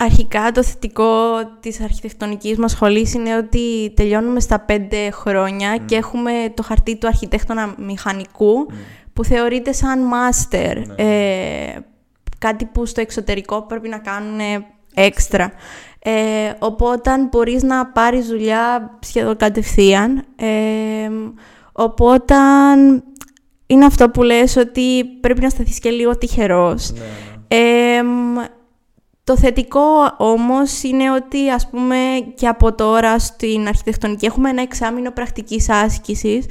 [0.00, 1.14] Αρχικά το θετικό
[1.60, 7.06] της αρχιτεκτονικής μας σχολής είναι ότι τελειώνουμε στα πέντε χρόνια και έχουμε το χαρτί του
[7.06, 8.66] αρχιτέκτονα μηχανικού
[9.12, 10.86] που θεωρείται σαν μάστερ.
[10.86, 10.94] Ναι.
[10.96, 11.78] Ε,
[12.38, 14.38] κάτι που στο εξωτερικό πρέπει να κάνουν
[14.94, 15.52] έξτρα.
[15.98, 20.24] Ε, οπότε μπορείς να πάρεις δουλειά σχεδόν κατευθείαν.
[20.36, 21.10] Ε,
[21.72, 22.34] οπότε
[23.66, 26.92] είναι αυτό που λες ότι πρέπει να σταθείς και λίγο τυχερός.
[26.92, 28.46] Ναι, ναι.
[29.28, 31.96] Το θετικό όμως είναι ότι ας πούμε
[32.34, 36.46] και από τώρα στην αρχιτεκτονική έχουμε ένα εξάμεινο πρακτικής άσκησης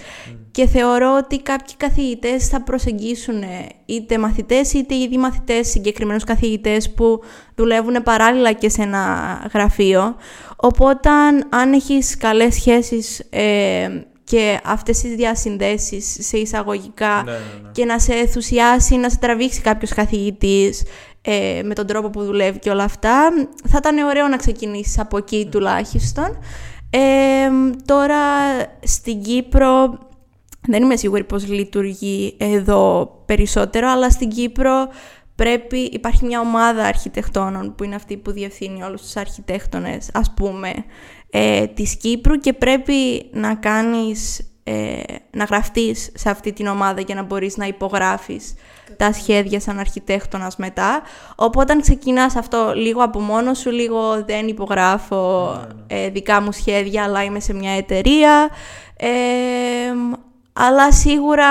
[0.52, 3.44] και θεωρώ ότι κάποιοι καθηγητές θα προσεγγίσουν
[3.86, 7.22] είτε μαθητές είτε ήδη μαθητές συγκεκριμένους καθηγητές που
[7.56, 9.06] δουλεύουν παράλληλα και σε ένα
[9.54, 10.16] γραφείο.
[10.56, 11.10] Οπότε
[11.50, 13.88] αν έχεις καλές σχέσεις ε,
[14.24, 17.70] και αυτές τις διασυνδέσεις σε εισαγωγικά ναι, ναι, ναι.
[17.72, 20.84] και να σε ενθουσιάσει, να σε τραβήξει κάποιος καθηγητής
[21.30, 23.30] ε, με τον τρόπο που δουλεύει και όλα αυτά,
[23.68, 26.38] θα ήταν ωραίο να ξεκινήσεις από εκεί τουλάχιστον.
[26.90, 27.50] Ε,
[27.86, 28.18] τώρα
[28.84, 30.00] στην Κύπρο
[30.68, 34.88] δεν είμαι σίγουρη πώς λειτουργεί εδώ περισσότερο, αλλά στην Κύπρο
[35.36, 40.74] πρέπει, υπάρχει μια ομάδα αρχιτεκτόνων που είναι αυτή που διευθύνει όλους τους αρχιτέκτονες, ας πούμε,
[41.30, 45.02] ε, της Κύπρου και πρέπει να κάνεις, ε,
[45.32, 48.54] να γραφτείς σε αυτή την ομάδα για να μπορείς να υπογράφεις
[48.98, 51.02] τα σχέδια σαν αρχιτέκτονας μετά.
[51.36, 56.06] Οπότε όταν ξεκινάς αυτό λίγο από μόνο σου, λίγο δεν υπογράφω ναι, ναι.
[56.06, 58.50] Ε, δικά μου σχέδια, αλλά είμαι σε μια εταιρεία.
[58.96, 59.08] Ε,
[60.54, 61.48] αλλά σίγουρα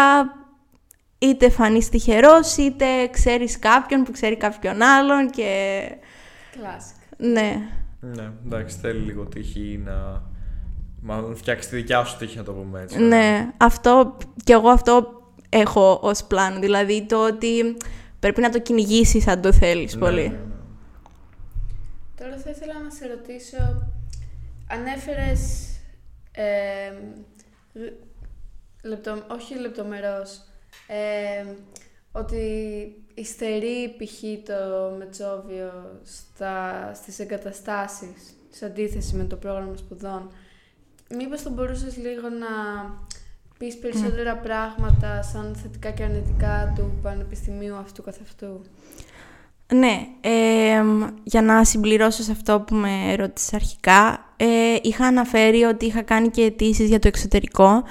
[1.19, 5.81] είτε φανείς τυχερός, είτε ξέρεις κάποιον που ξέρει κάποιον άλλον και...
[6.51, 6.97] Κλάσικ.
[7.17, 7.69] Ναι.
[8.01, 10.23] Ναι, εντάξει, θέλει λίγο τύχη να...
[11.01, 12.99] Μάλλον φτιάξει τη δικιά σου τύχη, να το πούμε έτσι.
[12.99, 16.61] Ναι, αυτό και εγώ αυτό έχω ως πλάνο.
[16.61, 17.77] Δηλαδή το ότι
[18.21, 20.29] πρέπει να το κυνηγήσεις αν το θέλεις ναι, πολύ.
[20.29, 20.41] Ναι, ναι.
[22.21, 23.91] Τώρα θα ήθελα να σε ρωτήσω,
[24.69, 25.71] ανέφερες
[26.33, 26.93] ε,
[28.83, 30.43] λεπτο, όχι λεπτομερώς,
[30.87, 31.45] ε,
[32.13, 32.45] ότι
[33.15, 34.21] υστερεί π.χ.
[34.45, 40.31] το Μετσόβιο στα, στις εγκαταστάσεις σε αντίθεση με το πρόγραμμα σπουδών.
[41.11, 42.47] Μήπως θα μπορούσες λίγο να
[43.59, 48.61] πεις περισσότερα πράγματα σαν θετικά και αρνητικά του πανεπιστημίου αυτού καθ' αυτού;
[49.75, 50.83] Ναι, ε,
[51.23, 56.31] για να συμπληρώσω σε αυτό που με ρώτησες αρχικά, ε, είχα αναφέρει ότι είχα κάνει
[56.31, 57.85] και αιτήσεις για το εξωτερικό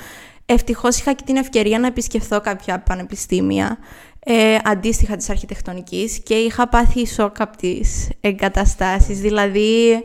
[0.45, 3.77] Ευτυχώς είχα και την ευκαιρία να επισκεφθώ κάποια πανεπιστήμια
[4.19, 9.19] ε, αντίστοιχα της αρχιτεκτονικής και είχα πάθει σοκ από τις εγκαταστάσεις.
[9.19, 10.03] Δηλαδή,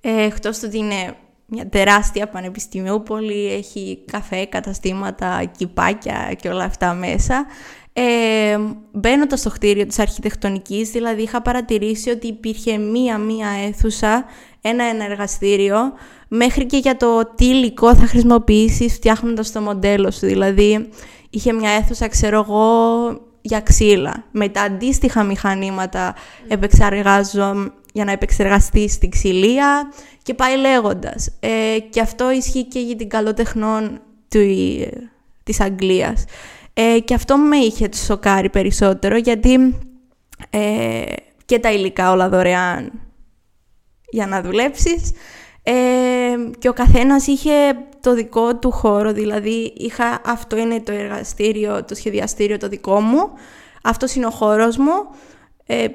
[0.00, 1.16] ε, εκτός του ότι είναι
[1.50, 7.46] μια τεράστια πανεπιστημιούπολη, έχει καφέ, καταστήματα, κυπάκια και όλα αυτά μέσα.
[7.92, 8.58] Ε,
[8.92, 14.24] μπαίνοντας στο κτίριο της αρχιτεκτονικής, δηλαδή είχα παρατηρήσει ότι υπήρχε μία-μία αίθουσα,
[14.60, 15.78] ένα ενεργαστήριο,
[16.28, 20.26] μέχρι και για το τι υλικό θα χρησιμοποιήσεις φτιάχνοντας το μοντέλο σου.
[20.26, 20.88] Δηλαδή,
[21.30, 22.64] είχε μια αίθουσα, ξέρω εγώ,
[23.40, 24.24] για ξύλα.
[24.30, 26.14] Με τα αντίστοιχα μηχανήματα
[26.48, 31.30] επεξεργάζω για να επεξεργαστεί την ξυλία και πάει λέγοντας.
[31.40, 34.40] Ε, και αυτό ισχύει και για την καλοτεχνών του,
[35.42, 36.24] της Αγγλίας.
[36.74, 39.78] Ε, και αυτό με είχε σοκάρει περισσότερο γιατί
[40.50, 41.02] ε,
[41.44, 42.92] και τα υλικά όλα δωρεάν
[44.10, 45.12] για να δουλέψεις
[45.62, 45.72] ε,
[46.58, 47.52] και ο καθένας είχε
[48.00, 53.30] το δικό του χώρο, δηλαδή είχα, αυτό είναι το εργαστήριο, το σχεδιαστήριο το δικό μου,
[53.82, 54.92] αυτός είναι ο χώρος μου,
[55.66, 55.86] ε,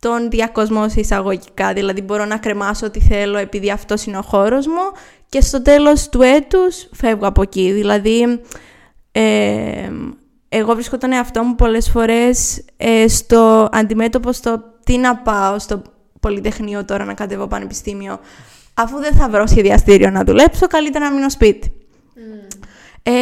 [0.00, 4.66] τον διακοσμό σε εισαγωγικά, δηλαδή μπορώ να κρεμάσω ό,τι θέλω επειδή αυτός είναι ο χώρος
[4.66, 8.40] μου και στο τέλος του έτους φεύγω από εκεί, δηλαδή
[9.12, 9.90] ε,
[10.48, 15.82] εγώ βρίσκω τον εαυτό μου πολλές φορές ε, στο αντιμέτωπο στο τι να πάω στο
[16.20, 18.18] Πολυτεχνείο τώρα να κατεβώ πανεπιστήμιο.
[18.74, 21.72] Αφού δεν θα βρω σχεδιαστήριο να δουλέψω, καλύτερα να μείνω σπίτι.
[23.02, 23.12] Ε,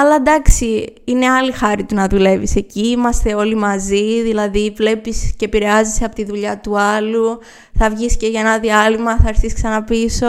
[0.00, 5.44] αλλά εντάξει, είναι άλλη χάρη του να δουλεύεις εκεί, είμαστε όλοι μαζί, δηλαδή βλέπεις και
[5.44, 7.38] επηρεάζεσαι από τη δουλειά του άλλου,
[7.78, 10.26] θα βγεις και για ένα διάλειμμα, θα έρθεις ξανά πίσω.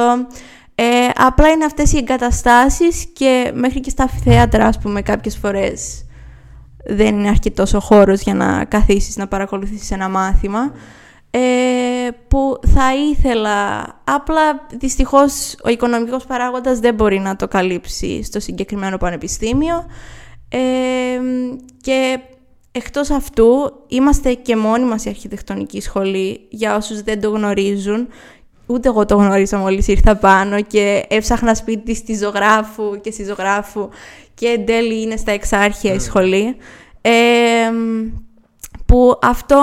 [0.75, 6.05] Ε, απλά είναι αυτές οι εγκαταστάσεις και μέχρι και στα θέατρα, ας πούμε, κάποιες φορές
[6.85, 10.71] δεν είναι αρκετός ο χώρος για να καθίσεις να παρακολουθήσεις ένα μάθημα.
[11.37, 18.39] Ε, που θα ήθελα, απλά δυστυχώς ο οικονομικός παράγοντας δεν μπορεί να το καλύψει στο
[18.39, 19.85] συγκεκριμένο πανεπιστήμιο
[20.49, 20.59] ε,
[21.81, 22.19] και
[22.71, 28.07] εκτός αυτού, είμαστε και μόνοι μας η αρχιτεκτονική σχολή, για όσους δεν το γνωρίζουν.
[28.65, 33.89] Ούτε εγώ το γνώρισα μόλις ήρθα πάνω και έψαχνα σπίτι στη ζωγράφου και στη ζωγράφου
[34.33, 36.55] και εν τέλει είναι στα εξάρχεια η σχολή.
[37.01, 37.11] Ε,
[38.85, 39.59] που αυτό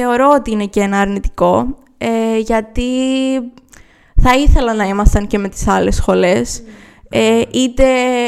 [0.00, 2.82] θεωρώ ότι είναι και ένα αρνητικό, ε, γιατί
[4.22, 6.62] θα ήθελα να ήμασταν και με τις άλλες σχολές,
[7.08, 7.84] ε, είτε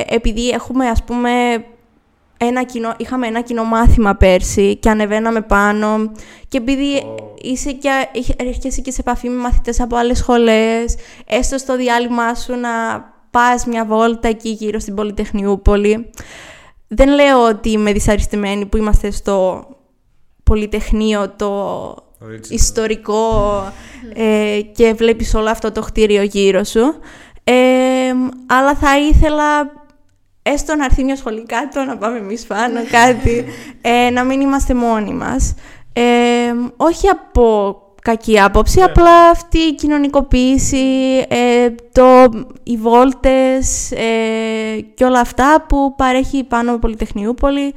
[0.08, 1.30] επειδή έχουμε ας πούμε
[2.36, 6.12] ένα κοινό, είχαμε ένα κοινό μάθημα πέρσι και ανεβαίναμε πάνω
[6.48, 7.02] και επειδή
[7.42, 7.90] είσαι και,
[8.36, 12.70] έρχεσαι και σε επαφή με μαθητές από άλλες σχολές, έστω στο διάλειμμα σου να
[13.30, 16.10] πας μια βόλτα εκεί γύρω στην Πολυτεχνιούπολη.
[16.88, 19.64] Δεν λέω ότι είμαι δυσαρεστημένη που είμαστε στο
[20.50, 21.94] Πολυτεχνείο το
[22.48, 23.28] ιστορικό
[24.14, 26.94] ε, και βλέπεις όλο αυτό το κτίριο γύρω σου.
[27.44, 27.54] Ε,
[28.46, 29.72] αλλά θα ήθελα
[30.42, 33.44] έστω να έρθει μια σχολή κάτω, να πάμε εμείς πάνω κάτι,
[33.80, 35.54] ε, να μην είμαστε μόνοι μας.
[35.92, 36.02] Ε,
[36.76, 38.84] όχι από κακή άποψη, ναι.
[38.84, 40.78] απλά αυτή η κοινωνικοποίηση,
[41.28, 42.28] ε, το,
[42.62, 47.74] οι βόλτες ε, και όλα αυτά που παρέχει πάνω από Πολυτεχνιούπολη,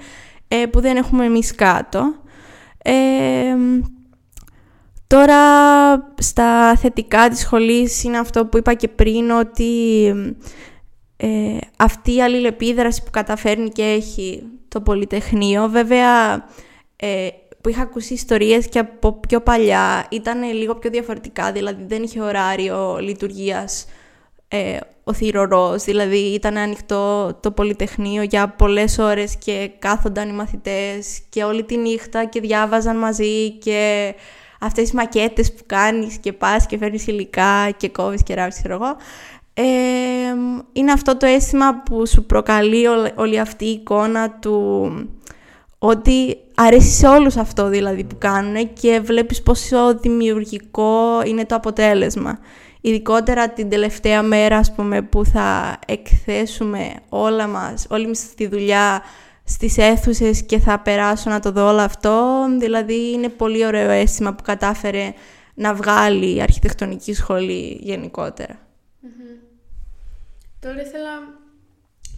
[0.47, 2.13] ε, που δεν έχουμε εμείς κάτω.
[5.07, 10.05] Τώρα, στα θετικά της σχολής είναι αυτό που είπα και πριν, ότι
[11.17, 15.69] ε, αυτή η αλληλεπίδραση που καταφέρνει και έχει το Πολυτεχνείο.
[15.69, 16.33] Βέβαια,
[16.95, 17.27] ε,
[17.61, 22.21] που είχα ακούσει ιστορίες και από πιο παλιά ήταν λίγο πιο διαφορετικά, δηλαδή δεν είχε
[22.21, 23.85] ωράριο λειτουργίας
[24.55, 31.21] ε, ο θηρορός, δηλαδή ήταν ανοιχτό το Πολυτεχνείο για πολλές ώρες και κάθονταν οι μαθητές
[31.29, 34.13] και όλη τη νύχτα και διάβαζαν μαζί και
[34.59, 38.73] αυτές οι μακέτες που κάνεις και πας και φέρνεις υλικά και κόβεις και ράβεις, ξέρω
[38.73, 38.95] εγώ
[40.73, 44.91] είναι αυτό το αίσθημα που σου προκαλεί όλη αυτή η εικόνα του
[45.79, 52.39] ότι αρέσει σε όλους αυτό δηλαδή που κάνουν και βλέπεις πόσο δημιουργικό είναι το αποτέλεσμα.
[52.85, 59.01] Ειδικότερα την τελευταία μέρα ας πούμε, που θα εκθέσουμε όλα μας, όλη μας τη δουλειά
[59.43, 62.45] στις αίθουσες και θα περάσω να το δω όλο αυτό.
[62.59, 65.13] Δηλαδή είναι πολύ ωραίο αίσθημα που κατάφερε
[65.53, 68.59] να βγάλει η αρχιτεκτονική σχολή γενικότερα.
[70.59, 71.11] Τώρα ήθελα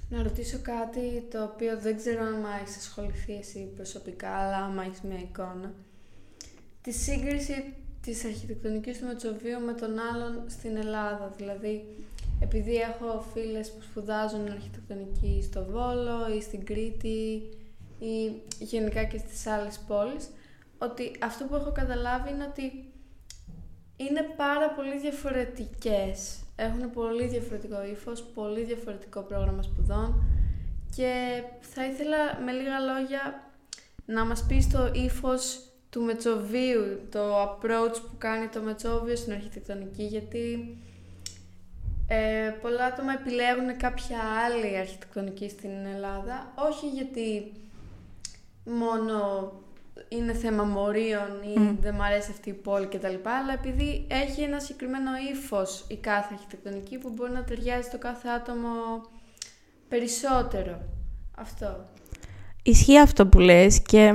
[0.09, 5.01] να ρωτήσω κάτι το οποίο δεν ξέρω αν έχεις ασχοληθεί εσύ προσωπικά, αλλά άμα έχεις
[5.01, 5.73] μια εικόνα.
[6.81, 7.73] Τη σύγκριση
[8.05, 11.33] της αρχιτεκτονικής του Μετσοβίου με τον άλλον στην Ελλάδα.
[11.37, 12.05] Δηλαδή,
[12.39, 17.49] επειδή έχω φίλες που σπουδάζουν αρχιτεκτονική στο Βόλο ή στην Κρήτη
[17.99, 20.29] ή γενικά και στις άλλες πόλεις,
[20.77, 22.91] ότι αυτό που έχω καταλάβει είναι ότι
[23.97, 30.23] είναι πάρα πολύ διαφορετικές έχουν πολύ διαφορετικό ύφος, πολύ διαφορετικό πρόγραμμα σπουδών
[30.95, 33.51] και θα ήθελα με λίγα λόγια
[34.05, 35.59] να μας πεις το ύφος
[35.95, 40.77] του Μετσοβίου, το approach που κάνει το Μετσόβιο στην αρχιτεκτονική, γιατί
[42.07, 47.51] ε, πολλά άτομα επιλέγουν κάποια άλλη αρχιτεκτονική στην Ελλάδα, όχι γιατί
[48.65, 49.51] μόνο
[50.09, 53.15] είναι θέμα μορίων ή δεν μου αρέσει αυτή η πόλη κτλ.
[53.23, 58.27] Αλλά επειδή έχει ένα συγκεκριμένο ύφος η κάθε αρχιτεκτονική που μπορεί να ταιριάζει το κάθε
[58.27, 58.69] άτομο
[59.87, 60.81] περισσότερο.
[61.37, 61.89] Αυτό.
[62.63, 64.13] Ισχύει αυτό που λες και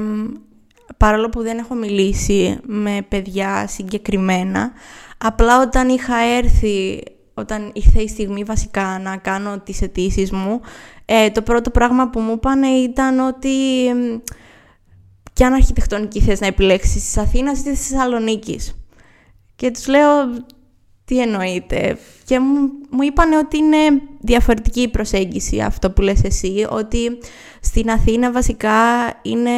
[0.97, 4.73] παρόλο που δεν έχω μιλήσει με παιδιά συγκεκριμένα,
[5.19, 7.03] απλά όταν είχα έρθει,
[7.35, 10.61] όταν ήρθε η στιγμή βασικά να κάνω τις αιτήσεις μου,
[11.05, 13.49] ε, το πρώτο πράγμα που μου είπαν ήταν ότι
[15.33, 18.75] και αν αρχιτεκτονική θες να επιλέξεις της Αθήνας ή της Θεσσαλονίκης.
[19.57, 20.11] Και τους λέω
[21.05, 21.99] τι εννοείται.
[22.25, 23.77] Και μου, μου είπαν ότι είναι
[24.21, 27.19] διαφορετική η προσέγγιση αυτό που λες εσύ, ότι
[27.61, 28.73] στην Αθήνα βασικά
[29.23, 29.51] είναι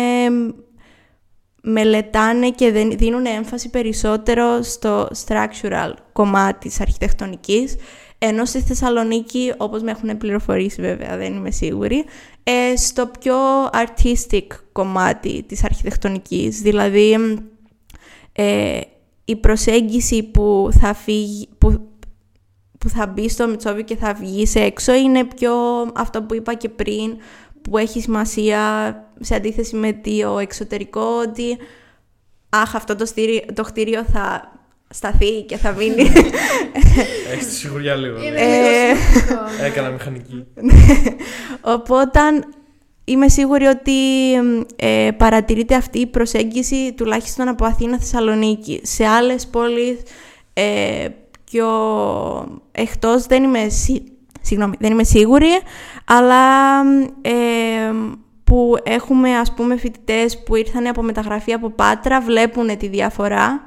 [1.63, 7.77] μελετάνε και δίνουν έμφαση περισσότερο στο structural κομμάτι της αρχιτεκτονικής,
[8.19, 12.05] ενώ στη Θεσσαλονίκη, όπως με έχουν πληροφορήσει βέβαια, δεν είμαι σίγουρη,
[12.43, 16.61] ε, στο πιο artistic κομμάτι της αρχιτεκτονικής.
[16.61, 17.19] Δηλαδή,
[18.33, 18.81] ε,
[19.25, 21.89] η προσέγγιση που θα, φύγει, που,
[22.79, 25.53] που θα μπει στο Μητσόβιο και θα βγει σε έξω είναι πιο
[25.95, 27.17] αυτό που είπα και πριν,
[27.63, 31.59] που έχει σημασία σε αντίθεση με το εξωτερικό, ότι
[32.49, 33.07] αχ, αυτό το,
[33.55, 34.53] το κτίριο θα
[34.89, 36.03] σταθεί και θα μείνει.
[37.33, 38.23] Έχεις τη σιγουριά λίγο.
[38.23, 40.47] Είναι ε, Έκανα μηχανική.
[41.61, 42.21] Οπότε
[43.05, 43.93] είμαι σίγουρη ότι
[44.77, 48.81] ε, παρατηρείται αυτή η προσέγγιση τουλάχιστον από Αθήνα Θεσσαλονίκη.
[48.83, 50.01] Σε άλλες πόλεις
[50.53, 51.09] ε,
[51.45, 51.69] πιο
[52.73, 53.43] εκτός δεν
[54.81, 55.51] είμαι, σίγουρη,
[56.05, 56.83] αλλά
[58.53, 63.63] που έχουμε ας πούμε φοιτητές που ήρθαν από μεταγραφή από Πάτρα, βλέπουν τη διαφορά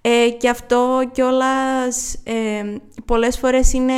[0.00, 3.94] ε, και αυτό κιόλας ε, πολλές φορές είναι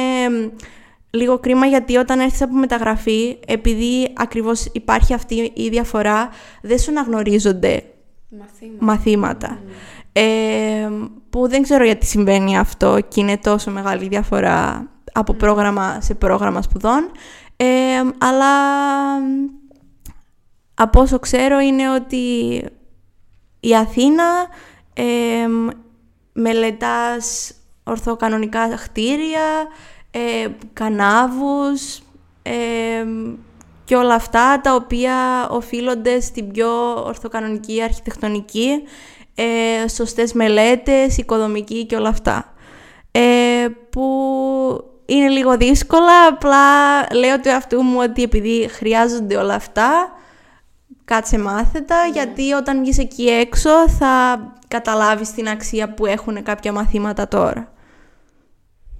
[1.11, 6.29] λίγο κρίμα γιατί όταν έρθεις από μεταγραφή, επειδή ακριβώς υπάρχει αυτή η διαφορά,
[6.62, 7.83] δεν σου αναγνωρίζονται
[8.29, 8.85] Μαθήματα.
[8.85, 9.59] μαθήματα.
[10.12, 10.88] Ε,
[11.31, 16.62] που δεν ξέρω γιατί συμβαίνει αυτό και είναι τόσο μεγάλη διαφορά από πρόγραμμα σε πρόγραμμα
[16.62, 17.11] σπουδών.
[17.57, 17.66] Ε,
[18.18, 18.46] αλλά
[20.83, 22.16] από όσο ξέρω είναι ότι
[23.61, 24.25] η Αθήνα
[24.95, 25.47] ε,
[26.33, 27.53] μελετάς
[27.85, 29.66] ορθοκανονικά χτίρια,
[30.11, 32.03] ε, κανάβους
[32.43, 33.05] ε,
[33.85, 38.83] και όλα αυτά τα οποία οφείλονται στην πιο ορθοκανονική αρχιτεκτονική,
[39.35, 42.53] ε, σωστές μελέτες, οικοδομική και όλα αυτά.
[43.11, 44.05] Ε, που
[45.07, 46.66] είναι λίγο δύσκολα, απλά
[47.14, 50.12] λέω του εαυτού μου ότι επειδή χρειάζονται όλα αυτά,
[51.11, 57.29] κάτσε μάθετα, γιατί όταν βγεις εκεί έξω θα καταλάβεις την αξία που έχουν κάποια μαθήματα
[57.29, 57.73] τώρα.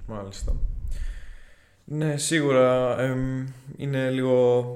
[0.05, 0.55] Μάλιστα.
[1.83, 3.47] Ναι, σίγουρα εμ,
[3.77, 4.75] είναι λίγο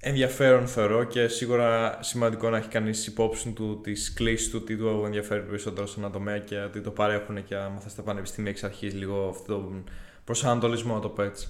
[0.00, 5.02] ενδιαφέρον θεωρώ και σίγουρα σημαντικό να έχει κανείς υπόψη του τις κλήσεις του τι του
[5.04, 8.64] ενδιαφέρει περισσότερο σε ένα τομέα και ότι το παρέχουν και άμα θες στα πανεπιστήμια εξ
[8.64, 9.84] αρχής λίγο αυτό τον
[10.24, 11.48] προσανατολισμό, να το πω έτσι.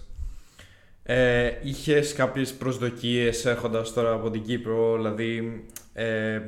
[1.05, 6.41] Ε, είχες κάποιες προσδοκίες έρχοντας τώρα από την Κύπρο, δηλαδή ε,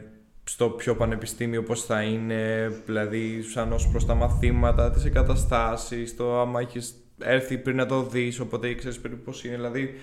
[0.45, 6.41] στο πιο πανεπιστήμιο πώς θα είναι, δηλαδή σαν ως προς τα μαθήματα, τις εγκαταστάσεις, το
[6.41, 9.95] άμα έχεις έρθει πριν να το δεις, οπότε ήξερες περίπου πώς είναι, δηλαδή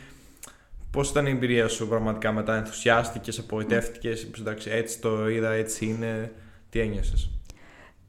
[0.91, 5.85] πώς ήταν η εμπειρία σου πραγματικά μετά, ενθουσιάστηκες, απογοητεύτηκες, είπες εντάξει έτσι το είδα, έτσι
[5.85, 6.31] είναι,
[6.69, 7.29] τι ένιωσες;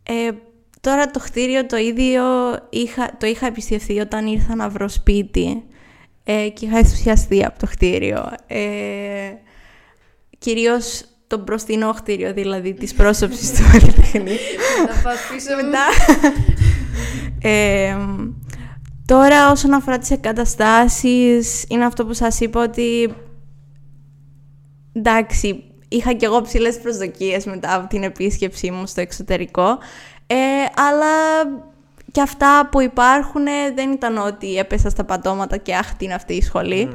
[0.03, 0.31] Ε,
[0.81, 2.23] τώρα το κτίριο το ίδιο
[2.71, 5.63] είχα, το είχα επισκεφθεί όταν ήρθα να βρω σπίτι
[6.25, 8.33] ε, και είχα ενθουσιαστεί από το κτίριο.
[8.47, 9.33] Ε,
[10.39, 14.37] κυρίως το μπροστινό κτίριο, δηλαδή της πρόσωψης του Πολυτεχνείου.
[14.87, 15.87] Θα πάω πίσω Μετά.
[17.45, 17.97] Ε,
[19.07, 23.15] τώρα όσον αφορά τις εγκαταστάσεις, είναι αυτό που σας είπα ότι
[24.93, 29.79] εντάξει, είχα κι εγώ ψηλές προσδοκίες μετά από την επίσκεψή μου στο εξωτερικό,
[30.27, 30.37] ε,
[30.75, 31.43] αλλά
[32.13, 33.45] και αυτά που υπάρχουν
[33.75, 36.89] δεν ήταν ότι έπεσα στα πατώματα και αχ, τι είναι αυτή η σχολή.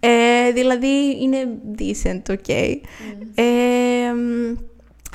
[0.00, 2.76] Ε, δηλαδή είναι decent, ok.
[3.34, 3.44] Ε,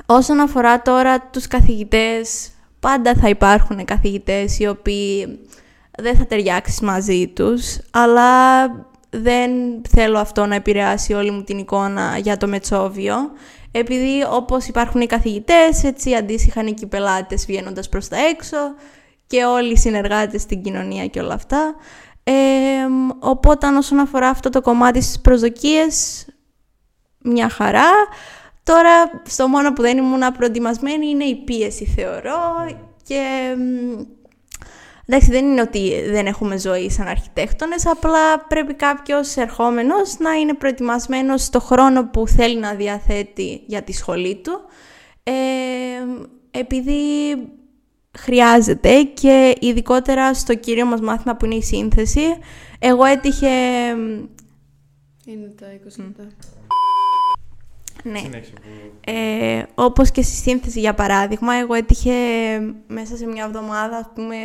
[0.05, 5.39] όσον αφορά τώρα τους καθηγητές, πάντα θα υπάρχουν καθηγητές οι οποίοι
[5.97, 8.65] δεν θα ταιριάξεις μαζί τους, αλλά
[9.09, 9.51] δεν
[9.89, 13.15] θέλω αυτό να επηρεάσει όλη μου την εικόνα για το Μετσόβιο.
[13.71, 18.57] Επειδή όπως υπάρχουν οι καθηγητές, έτσι αντίστοιχα είναι και οι πελάτες βγαίνοντας προς τα έξω
[19.29, 21.75] και όλοι οι συνεργάτες στην κοινωνία και όλα αυτά.
[22.23, 22.33] Ε,
[23.19, 26.25] οπότε όσον αφορά αυτό το κομμάτι στις προσδοκίες,
[27.19, 27.89] μια χαρά.
[28.63, 32.39] Τώρα, στο μόνο που δεν ήμουν προετοιμασμένη είναι η πίεση, θεωρώ.
[33.03, 33.55] Και
[35.05, 40.53] εντάξει, δεν είναι ότι δεν έχουμε ζωή σαν αρχιτέκτονες, απλά πρέπει κάποιος ερχόμενος να είναι
[40.53, 44.61] προετοιμασμένος στο χρόνο που θέλει να διαθέτει για τη σχολή του.
[45.23, 45.31] Ε,
[46.51, 47.35] επειδή
[48.23, 52.21] χρειάζεται και ειδικότερα στο κύριο μας μάθημα που είναι η σύνθεση.
[52.79, 53.47] Εγώ έτυχε...
[55.25, 56.23] Είναι τα 20 λεπτά.
[58.03, 58.19] Ναι.
[58.19, 59.11] Συνέχισε που...
[59.11, 62.11] Ε, όπως και στη σύνθεση για παράδειγμα, εγώ έτυχε
[62.87, 64.35] μέσα σε μια εβδομάδα ας πούμε,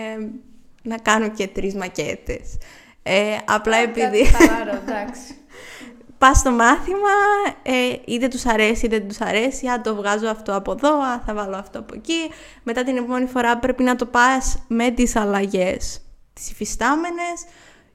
[0.82, 2.58] να κάνω και τρεις μακέτες.
[3.02, 4.24] Ε, απλά επειδή...
[4.24, 5.22] Χαλάρο, εντάξει.
[6.24, 7.14] πας στο μάθημα,
[7.62, 7.72] ε,
[8.04, 11.34] είτε τους αρέσει είτε δεν τους αρέσει, α, το βγάζω αυτό από εδώ, α, θα
[11.34, 12.30] βάλω αυτό από εκεί.
[12.62, 16.00] Μετά την επόμενη φορά πρέπει να το πας με τις αλλαγές,
[16.32, 17.44] τις υφιστάμενες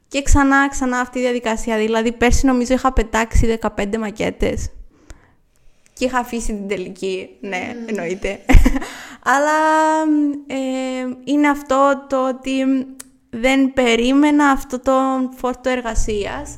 [0.07, 1.77] και ξανά, ξανά αυτή η διαδικασία.
[1.77, 4.69] Δηλαδή, πέρσι νομίζω είχα πετάξει 15 μακέτες
[5.93, 8.39] και είχα αφήσει την τελική, ναι, εννοείται.
[9.33, 9.59] Αλλά
[10.47, 10.57] ε,
[11.23, 12.53] είναι αυτό το ότι
[13.29, 14.93] δεν περίμενα αυτό το
[15.35, 16.57] φόρτο εργασίας.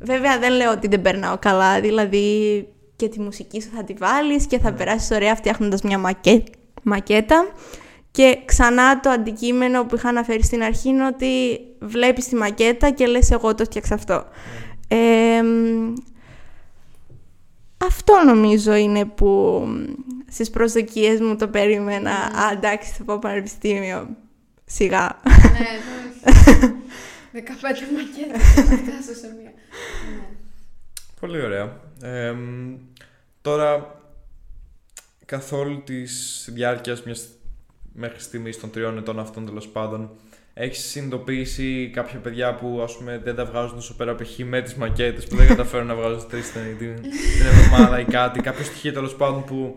[0.00, 4.46] Βέβαια δεν λέω ότι δεν περνάω καλά, δηλαδή και τη μουσική σου θα τη βάλεις
[4.46, 6.42] και θα περάσεις ωραία φτιάχνοντας μια μακέ...
[6.82, 7.46] μακέτα.
[8.10, 13.06] Και ξανά το αντικείμενο που είχα αναφέρει στην αρχή είναι ότι βλέπεις τη μακέτα και
[13.06, 14.24] λες εγώ το φτιάξα αυτό.
[14.88, 15.42] Ε,
[17.86, 19.62] αυτό νομίζω είναι που
[20.30, 22.10] στις προσδοκίες μου το περίμενα.
[22.10, 24.08] Α, εντάξει, θα πάω πανεπιστήμιο.
[24.64, 25.20] Σιγά.
[25.24, 25.66] ναι,
[27.32, 27.42] 15
[27.96, 29.52] μακέτες θα φτάσω σε μία.
[29.70, 30.26] Ναι.
[31.20, 31.80] Πολύ ωραία.
[32.02, 32.34] Ε,
[33.40, 34.00] τώρα,
[35.24, 37.28] καθ' όλη της διάρκειας μιας
[37.92, 40.10] μέχρι στιγμής των τριών ετών αυτών τέλος πάντων.
[40.54, 44.74] Έχεις συνειδητοποιήσει κάποια παιδιά που ας πούμε, δεν τα βγάζουν τόσο πέρα από με τις
[44.74, 48.40] μακέτες που δεν καταφέρουν να βγάζουν τρεις την, την εβδομάδα ή κάτι.
[48.40, 49.76] Κάποιο στοιχείο τέλος πάντων που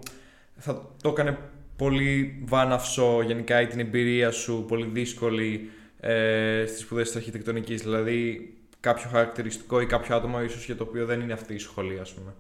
[0.58, 1.38] θα το έκανε
[1.76, 5.70] πολύ βάναυσο γενικά ή την εμπειρία σου πολύ δύσκολη
[6.00, 7.82] ε, στις σπουδές της αρχιτεκτονικής.
[7.82, 8.54] Δηλαδή
[8.84, 12.14] κάποιο χαρακτηριστικό ή κάποιο άτομο ίσως για το οποίο δεν είναι αυτή η σχολή, ας
[12.14, 12.34] πούμε.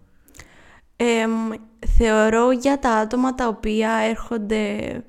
[1.97, 5.03] θεωρώ για τα άτομα τα οποία έρχονται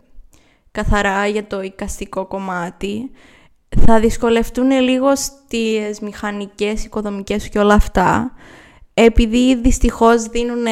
[0.70, 3.10] καθαρά για το οικαστικό κομμάτι
[3.86, 8.32] θα δυσκολευτούν λίγο στις μηχανικές, οικοδομικές και όλα αυτά
[8.94, 10.64] επειδή δυστυχώς δίνουν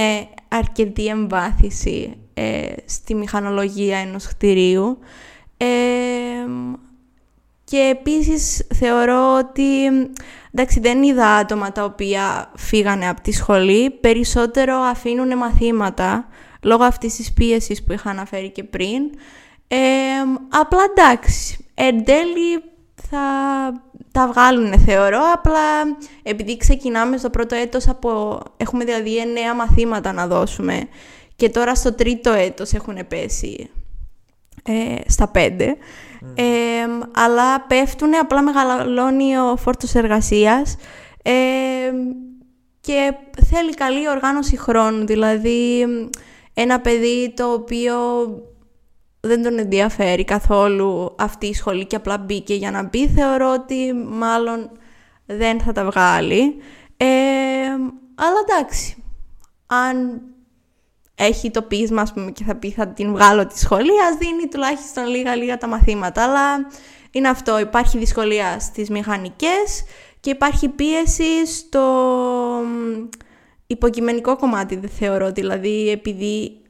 [0.48, 4.98] αρκετή εμβάθυνση ε, στη μηχανολογία ενός κτηρίου
[7.72, 9.86] και επίσης θεωρώ ότι
[10.52, 16.28] εντάξει δεν είδα άτομα τα οποία φύγανε από τη σχολή περισσότερο αφήνουν μαθήματα
[16.62, 19.02] λόγω αυτής της πίεσης που είχα αναφέρει και πριν.
[20.48, 22.62] Απλά εντάξει, εν τέλει
[23.10, 23.18] θα
[24.12, 30.26] τα βγάλουν θεωρώ, απλά επειδή ξεκινάμε στο πρώτο έτος από, έχουμε δηλαδή εννέα μαθήματα να
[30.26, 30.88] δώσουμε
[31.36, 33.70] και τώρα στο τρίτο έτος έχουν πέσει
[34.62, 35.76] ε, στα πέντε,
[37.12, 40.76] αλλά πέφτουν, απλά μεγαλώνει ο φόρτος εργασίας
[42.80, 43.14] και
[43.46, 45.86] θέλει καλή οργάνωση χρόνου, δηλαδή
[46.54, 47.94] ένα παιδί το οποίο
[49.20, 53.92] δεν τον ενδιαφέρει καθόλου αυτή η σχολή και απλά μπήκε για να μπει, θεωρώ ότι
[53.92, 54.70] μάλλον
[55.26, 56.56] δεν θα τα βγάλει.
[56.96, 57.06] Ε,
[58.14, 59.02] αλλά εντάξει,
[59.66, 60.22] αν
[61.24, 65.06] έχει το πείσμα πούμε, και θα πει θα την βγάλω τη σχολή, ας δίνει τουλάχιστον
[65.06, 66.22] λίγα-λίγα τα μαθήματα.
[66.22, 66.66] Αλλά
[67.10, 69.84] είναι αυτό, υπάρχει δυσκολία στις μηχανικές
[70.20, 71.82] και υπάρχει πίεση στο
[73.66, 75.32] υποκειμενικό κομμάτι, δεν θεωρώ.
[75.32, 76.62] Δηλαδή, επειδή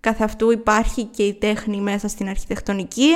[0.00, 3.10] καθ' αυτού υπάρχει και η τέχνη μέσα στην αρχιτεκτονική.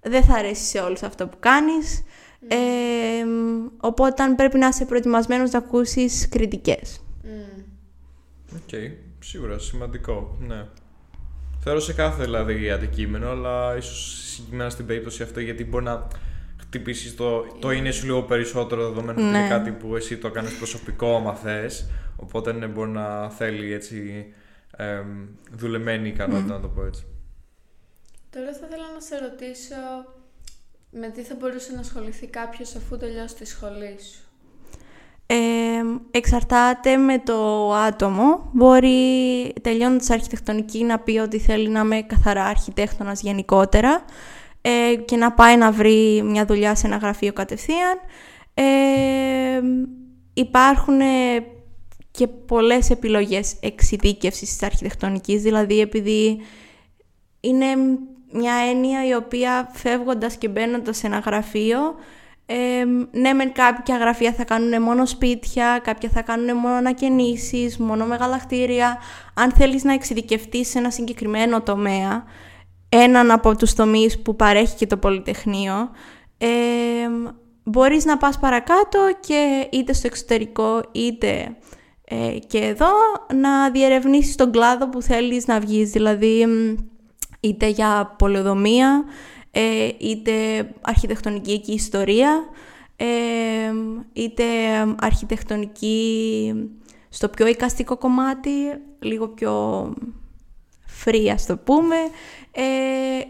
[0.00, 2.02] Δεν θα αρέσει σε όλους αυτό που κάνεις.
[2.02, 2.46] Mm.
[2.48, 3.24] Ε,
[3.80, 7.00] οπότε πρέπει να είσαι προετοιμασμένος να ακούσεις κριτικές.
[8.54, 9.07] Οκ, okay.
[9.18, 10.66] Σίγουρα σημαντικό, ναι.
[11.60, 16.06] Θεωρώ σε κάθε δηλαδή αντικείμενο, αλλά ίσως συγκεκριμένα στην περίπτωση αυτή γιατί μπορεί να
[16.60, 19.48] χτυπήσεις το, το είναι σου λίγο περισσότερο δεδομένο ότι είναι ναι.
[19.48, 24.26] κάτι που εσύ το κάνεις προσωπικό άμα θες, οπότε ναι, μπορεί να θέλει έτσι
[24.76, 25.02] ε,
[25.50, 27.06] δουλεμένη ικανότητα, να το πω έτσι.
[28.30, 29.74] Τώρα θα ήθελα να σε ρωτήσω
[30.90, 34.27] με τι θα μπορούσε να ασχοληθεί κάποιος αφού τελειώσει τη σχολή σου.
[35.30, 35.36] Ε,
[36.10, 38.50] εξαρτάται με το άτομο.
[38.52, 44.04] Μπορεί τελειώνοντας αρχιτεκτονική να πει ότι θέλει να είμαι καθαρά αρχιτέκτονας γενικότερα
[44.60, 47.98] ε, και να πάει να βρει μια δουλειά σε ένα γραφείο κατευθείαν.
[48.54, 48.64] Ε,
[50.34, 51.00] υπάρχουν
[52.10, 56.40] και πολλές επιλογές εξειδίκευσης της αρχιτεκτονικής, δηλαδή επειδή
[57.40, 57.66] είναι
[58.32, 61.94] μια έννοια η οποία φεύγοντας και μπαίνοντας σε ένα γραφείο,
[62.50, 68.06] ε, ναι μεν κάποια γραφεία θα κάνουν μόνο σπίτια, κάποια θα κάνουν μόνο ανακαινήσεις, μόνο
[68.06, 68.98] μεγάλα κτίρια.
[69.34, 72.24] Αν θέλεις να εξειδικευτείς σε ένα συγκεκριμένο τομέα,
[72.88, 75.90] έναν από τους τομείς που παρέχει και το Πολυτεχνείο,
[76.38, 76.46] ε,
[77.64, 81.56] μπορείς να πας παρακάτω και είτε στο εξωτερικό είτε
[82.04, 82.90] ε, και εδώ
[83.34, 86.46] να διερευνήσεις τον κλάδο που θέλεις να βγεις, δηλαδή
[87.40, 89.04] είτε για πολεοδομία,
[89.50, 90.32] ε, είτε
[90.80, 92.44] αρχιτεκτονική και ιστορία,
[92.96, 93.06] ε,
[94.12, 94.44] είτε
[95.00, 96.52] αρχιτεκτονική
[97.08, 98.50] στο πιο εικαστικό κομμάτι,
[98.98, 99.84] λίγο πιο
[101.04, 101.96] free ας το πούμε,
[102.52, 102.62] ε,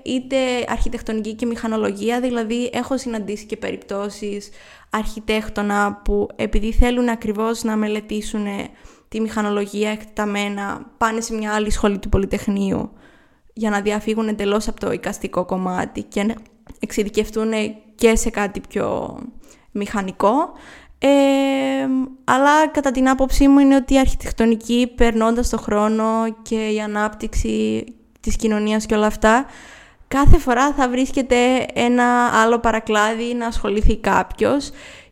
[0.04, 0.36] είτε
[0.68, 4.50] αρχιτεκτονική και μηχανολογία, δηλαδή έχω συναντήσει και περιπτώσεις
[4.90, 8.46] αρχιτέκτονα που επειδή θέλουν ακριβώς να μελετήσουν
[9.08, 12.92] τη μηχανολογία εκτεταμένα πάνε σε μια άλλη σχολή του Πολυτεχνείου
[13.58, 16.34] για να διαφύγουν εντελώς από το οικαστικό κομμάτι και να
[16.80, 17.50] εξειδικευτούν
[17.94, 19.18] και σε κάτι πιο
[19.70, 20.52] μηχανικό.
[20.98, 21.08] Ε,
[22.24, 26.04] αλλά κατά την άποψή μου είναι ότι η αρχιτεκτονική περνώντας το χρόνο
[26.42, 27.84] και η ανάπτυξη
[28.20, 29.46] της κοινωνίας και όλα αυτά
[30.08, 34.70] κάθε φορά θα βρίσκεται ένα άλλο παρακλάδι να ασχοληθεί κάποιος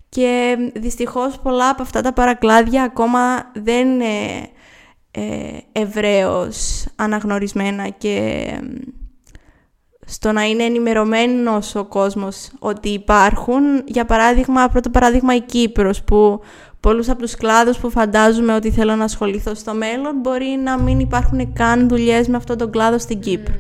[0.08, 4.48] και δυστυχώς πολλά από αυτά τα παρακλάδια ακόμα δεν είναι
[5.18, 8.46] ε, ευρέως αναγνωρισμένα και
[10.06, 13.62] στο να είναι ενημερωμένος ο κόσμος ότι υπάρχουν.
[13.86, 16.40] Για παράδειγμα, πρώτο παράδειγμα η Κύπρος που
[16.80, 20.98] πολλούς από τους κλάδους που φαντάζομαι ότι θέλω να ασχοληθώ στο μέλλον μπορεί να μην
[20.98, 23.54] υπάρχουν καν δουλειές με αυτόν τον κλάδο στην Κύπρο.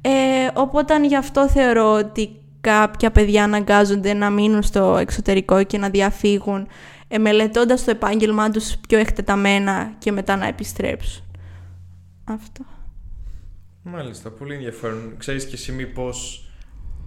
[0.00, 0.10] Ε,
[0.54, 2.30] οπότε γι' αυτό θεωρώ ότι
[2.60, 8.76] κάποια παιδιά αναγκάζονται να μείνουν στο εξωτερικό και να διαφύγουν ε, μελετώντας το επάγγελμά τους
[8.88, 11.24] πιο εκτεταμένα και μετά να επιστρέψουν.
[12.24, 12.64] Αυτό.
[13.82, 15.14] Μάλιστα, πολύ ενδιαφέρον.
[15.18, 16.44] Ξέρεις και εσύ μήπως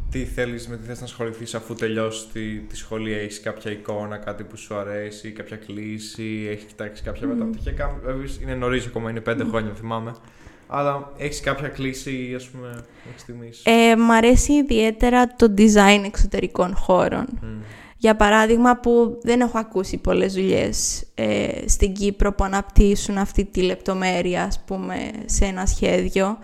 [0.09, 4.17] τι θέλεις, με τι θες να ασχοληθείς αφού τελειώσει τη, τη σχολή, έχεις κάποια εικόνα,
[4.17, 7.29] κάτι που σου αρέσει, κάποια κλίση, έχεις κοιτάξει κάποια mm.
[7.29, 8.01] μεταπτυχιακά.
[8.41, 9.49] Είναι νωρίς ακόμα, είναι πέντε mm.
[9.49, 10.15] χρόνια θυμάμαι.
[10.67, 12.67] Αλλά έχεις κάποια κλίση, ας πούμε,
[13.05, 17.25] μέχρι στιγμής; Ε, μ' αρέσει ιδιαίτερα το design εξωτερικών χώρων.
[17.41, 17.45] Mm.
[18.03, 23.61] Για παράδειγμα που δεν έχω ακούσει πολλές δουλειές ε, στην Κύπρο που αναπτύσσουν αυτή τη
[23.61, 26.37] λεπτομέρεια, ας πούμε, σε ένα σχέδιο.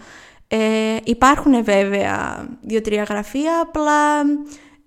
[0.48, 0.58] Ε,
[1.04, 4.22] υπάρχουν βέβαια δύο-τρία γραφεία, απλά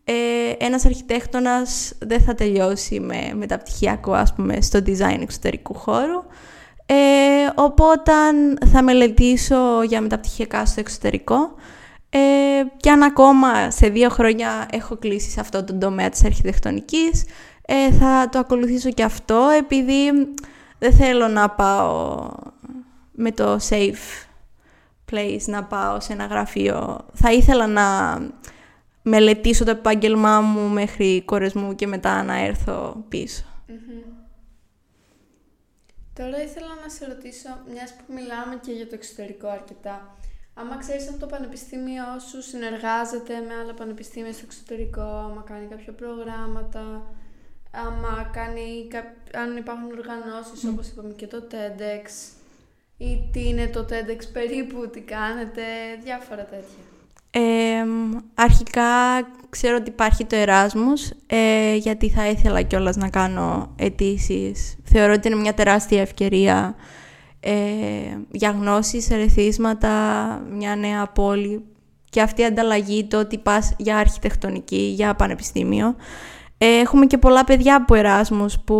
[0.05, 0.15] ε,
[0.59, 6.23] ένας αρχιτέκτονας δεν θα τελειώσει με μεταπτυχιακό, ας πούμε, στο design εξωτερικού χώρου.
[6.87, 6.95] Ε,
[7.55, 8.13] οπότε
[8.73, 11.55] θα μελετήσω για μεταπτυχιακά στο εξωτερικό
[12.15, 17.25] ε, και αν ακόμα σε δύο χρόνια έχω κλείσει σε αυτό το τομέα της αρχιτεκτονικής,
[17.67, 20.11] ε, θα το ακολουθήσω και αυτό, επειδή
[20.79, 22.29] δεν θέλω να πάω
[23.13, 24.27] με το safe
[25.11, 27.07] place, να πάω σε ένα γραφείο.
[27.13, 28.19] Θα ήθελα να
[29.03, 33.05] μελετήσω το επάγγελμά μου μέχρι κορεσμού και μετά να έρθω
[36.15, 40.17] Τώρα ήθελα να σε ρωτήσω, μιας που μιλάμε και για το εξωτερικό αρκετά,
[40.55, 45.93] άμα ξέρεις αν το πανεπιστήμιο σου συνεργάζεται με άλλα πανεπιστήμια στο εξωτερικό, άμα κάνει κάποια
[45.93, 47.03] προγράμματα,
[47.71, 48.89] άμα κάνει,
[49.35, 50.73] αν υπάρχουν οργανώσεις mm.
[50.73, 52.09] όπως είπαμε και το TEDx,
[52.99, 55.63] ή τι είναι το TEDx περίπου, τι κάνετε,
[56.05, 56.83] διάφορα τέτοια.
[57.35, 57.85] Ε,
[58.35, 58.83] αρχικά
[59.51, 64.77] ξέρω ότι υπάρχει το Εράσμους, ε, γιατί θα ήθελα κιόλας να κάνω αιτήσεις.
[64.85, 66.75] Θεωρώ ότι είναι μια τεράστια ευκαιρία
[67.45, 67.53] ε,
[68.31, 69.91] για γνώσεις, ερεθίσματα,
[70.51, 71.65] μια νέα πόλη
[72.11, 75.97] και αυτή η ανταλλαγή, το ότι πας για αρχιτεκτονική, για πανεπιστήμιο.
[76.59, 78.77] Ε, έχουμε και πολλά παιδιά από Εράσμους που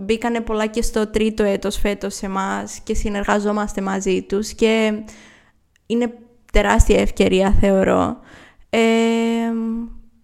[0.00, 5.02] μπήκανε πολλά και στο τρίτο έτος φέτος σε εμάς και συνεργαζόμαστε μαζί τους και
[5.86, 6.12] είναι
[6.52, 8.16] τεράστια ευκαιρία θεωρώ.
[8.70, 8.80] Ε,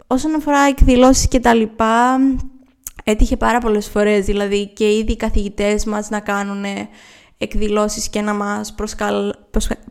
[0.07, 2.19] όσον αφορά εκδηλώσεις και τα λοιπά,
[3.03, 6.65] έτυχε πάρα πολλές φορές, δηλαδή και ήδη οι καθηγητές μας να κάνουν
[7.41, 9.33] εκδηλώσεις και να μας προσκαλ,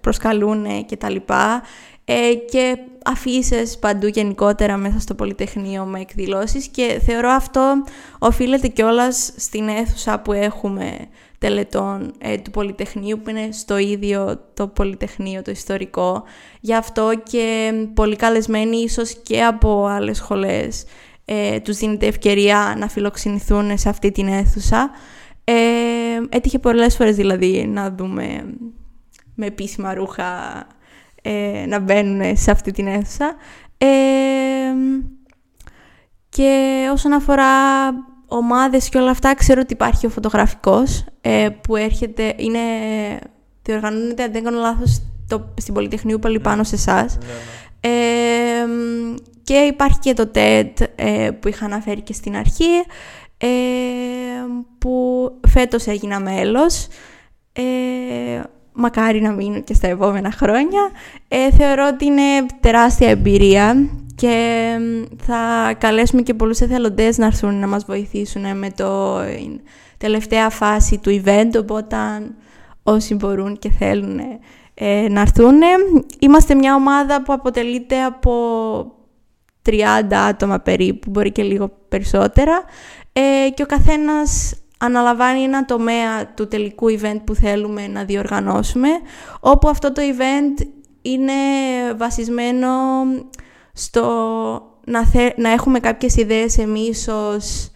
[0.01, 1.63] προσκαλούν και τα λοιπά.
[2.05, 7.85] Ε, και αφήσεις παντού γενικότερα μέσα στο Πολυτεχνείο με εκδηλώσεις και θεωρώ αυτό
[8.19, 10.97] οφείλεται κιόλας στην αίθουσα που έχουμε
[11.39, 16.23] τελετών ε, του Πολυτεχνείου που είναι στο ίδιο το Πολυτεχνείο, το ιστορικό.
[16.61, 20.85] Γι' αυτό και πολύ καλεσμένοι ίσως και από άλλες σχολές
[21.25, 24.91] ε, τους δίνεται ευκαιρία να φιλοξενηθούν σε αυτή την αίθουσα.
[25.51, 28.55] Ε, έτυχε πολλές φορές δηλαδή να δούμε
[29.35, 30.67] με επίσημα ρούχα
[31.23, 33.35] ε, να μπαίνουν σε αυτή την αίθουσα.
[33.79, 33.87] Ε,
[36.29, 37.47] και όσον αφορά
[38.27, 42.59] ομάδες και όλα αυτά, ξέρω ότι υπάρχει ο φωτογραφικός ε, που έρχεται, είναι,
[43.63, 46.43] διοργανώνεται, αν δεν κάνω λάθος, το, στην Πολυτεχνείο πάλι ναι.
[46.43, 47.19] πάνω σε εσάς.
[47.19, 49.15] Ναι, ναι.
[49.43, 52.85] και υπάρχει και το TED ε, που είχα αναφέρει και στην αρχή,
[53.41, 53.49] ε,
[54.79, 56.87] που φέτος έγινα μέλος.
[57.53, 57.63] Ε,
[58.73, 60.91] μακάρι να μείνω και στα επόμενα χρόνια.
[61.29, 64.77] Ε, θεωρώ ότι είναι τεράστια εμπειρία και
[65.23, 69.21] θα καλέσουμε και πολλούς εθελοντές να έρθουν να μας βοηθήσουν με το
[69.99, 71.97] τελευταία φάση του event, οπότε
[72.83, 74.21] όσοι μπορούν και θέλουν
[74.75, 75.61] ε, να έρθουν.
[76.19, 78.33] Είμαστε μια ομάδα που αποτελείται από
[79.67, 82.65] 30 άτομα περίπου, μπορεί και λίγο περισσότερα.
[83.13, 88.89] Ε, και ο καθένας αναλαμβάνει ένα τομέα του τελικού event που θέλουμε να διοργανώσουμε,
[89.41, 90.67] όπου αυτό το event
[91.03, 91.33] είναι
[91.97, 92.69] βασισμένο
[93.73, 94.05] στο
[94.85, 95.05] να,
[95.37, 97.71] να έχουμε κάποιες ιδέες εμείς ως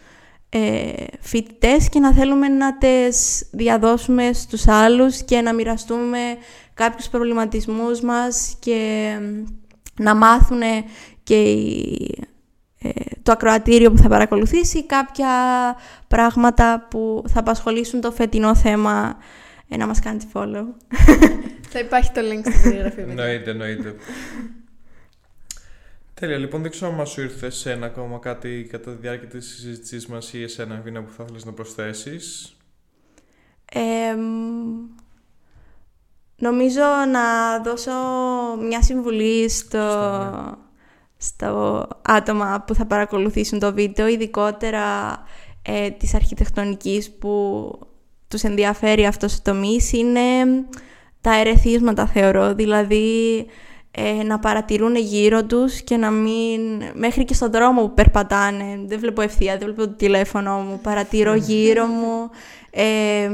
[0.49, 6.19] ε, φοιτητές και να θέλουμε να τις διαδώσουμε στους άλλους και να μοιραστούμε
[6.75, 9.11] κάποιους προβληματισμούς μας και
[9.99, 10.61] να μάθουν
[11.25, 12.29] και οι
[12.85, 12.91] ε,
[13.23, 15.29] το ακροατήριο που θα παρακολουθήσει, κάποια
[16.09, 19.17] πράγματα που θα απασχολήσουν το φετινό θέμα
[19.69, 20.65] ε, να μας κάνετε follow.
[21.73, 23.01] θα υπάρχει το link στην περιγραφή.
[23.01, 23.95] Εννοείται, εννοείται.
[26.15, 29.47] Τέλεια, λοιπόν, δεν ξέρω αν σου ήρθε σε ένα ακόμα κάτι κατά τη διάρκεια της
[29.47, 32.57] συζήτησής μας ή εσένα, Βίνα, που θα ήθελες να προσθέσεις.
[36.37, 37.93] νομίζω να δώσω
[38.69, 39.79] μια συμβουλή στο,
[41.27, 44.83] στο άτομα που θα παρακολουθήσουν το βίντεο, ειδικότερα
[45.63, 47.71] ε, της αρχιτεκτονικής που
[48.29, 50.21] τους ενδιαφέρει αυτός ο τομής, είναι
[51.21, 52.55] τα ερεθίσματα θεωρώ.
[52.55, 53.47] Δηλαδή,
[53.91, 56.61] ε, να παρατηρούν γύρω τους και να μην...
[56.95, 61.35] Μέχρι και στον δρόμο που περπατάνε, δεν βλέπω ευθεία, δεν βλέπω το τηλέφωνο μου, παρατηρώ
[61.35, 62.31] γύρω μου.
[62.71, 63.31] Ε,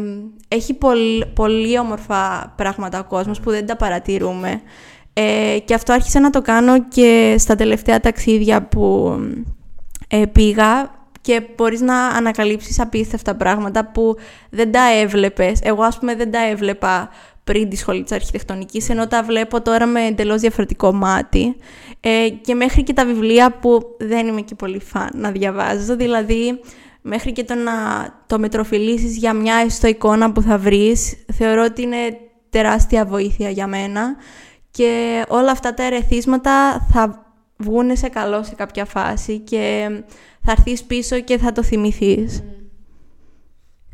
[0.49, 4.63] έχει πολύ, πολύ όμορφα πράγματα ο κόσμος που δεν τα παρατηρούμε.
[5.21, 9.15] Ε, και αυτό άρχισα να το κάνω και στα τελευταία ταξίδια που
[10.09, 10.91] ε, πήγα
[11.21, 14.17] και μπορείς να ανακαλύψεις απίστευτα πράγματα που
[14.51, 15.61] δεν τα έβλεπες.
[15.63, 17.09] Εγώ ας πούμε δεν τα έβλεπα
[17.45, 21.57] πριν τη σχολή της αρχιτεκτονικής, ενώ τα βλέπω τώρα με εντελώς διαφορετικό μάτι.
[22.01, 26.61] Ε, και μέχρι και τα βιβλία που δεν είμαι και πολύ φαν να διαβάζω, δηλαδή
[27.01, 27.73] μέχρι και το να
[28.27, 32.19] το μετροφιλήσεις για μια έστω εικόνα που θα βρεις, θεωρώ ότι είναι
[32.51, 34.17] τεράστια βοήθεια για μένα
[34.71, 39.89] και όλα αυτά τα ερεθίσματα θα βγουν σε καλό σε κάποια φάση και
[40.43, 42.43] θα έρθεις πίσω και θα το θυμηθείς.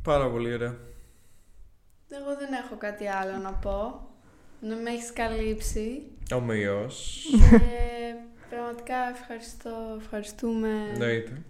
[0.02, 0.76] Πάρα πολύ ωραία.
[2.08, 4.00] Εγώ δεν έχω κάτι άλλο να πω.
[4.60, 6.02] Να με έχεις καλύψει.
[6.34, 7.24] Ομοίως.
[7.50, 8.14] Και
[8.50, 9.70] πραγματικά ευχαριστώ,
[10.00, 11.42] ευχαριστούμε Εννοείται.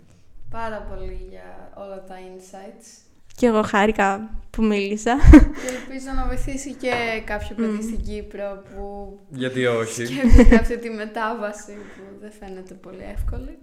[0.50, 3.05] πάρα πολύ για όλα τα insights.
[3.36, 5.16] Και εγώ χάρηκα που μίλησα.
[5.30, 6.92] Και ελπίζω να βοηθήσει και
[7.24, 13.02] κάποιο παιδί στην Κύπρο που Γιατί όχι; σκέφτεται αυτή τη μετάβαση που δεν φαίνεται πολύ
[13.14, 13.58] εύκολη.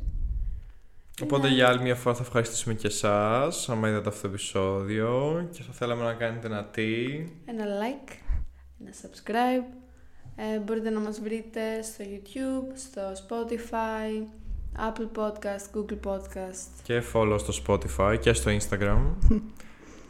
[1.22, 5.64] Οπότε για άλλη μια φορά θα ευχαριστήσουμε και εσάς, άμα είδατε αυτό το επεισόδιο και
[5.64, 7.06] θα θέλαμε να κάνετε ένα τι.
[7.46, 8.14] Ένα like,
[8.82, 9.66] ένα subscribe.
[10.36, 14.28] Ε, μπορείτε να μας βρείτε στο YouTube, στο Spotify,
[14.78, 16.68] Apple Podcast, Google Podcast.
[16.84, 19.02] Και follow στο Spotify και στο Instagram.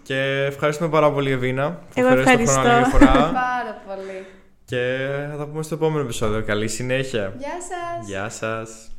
[0.03, 2.97] και ευχαριστούμε πάρα πολύ Ευίνα που Εγώ φέρες το χρόνο άλλη μια ευχαριστώ.
[2.97, 3.31] φορά.
[3.43, 4.25] Πάρα πολύ.
[4.65, 6.43] και θα τα πούμε στο επόμενο επεισόδιο.
[6.43, 7.33] Καλή συνέχεια.
[7.37, 8.07] Γεια σας!
[8.07, 8.92] Γεια σας.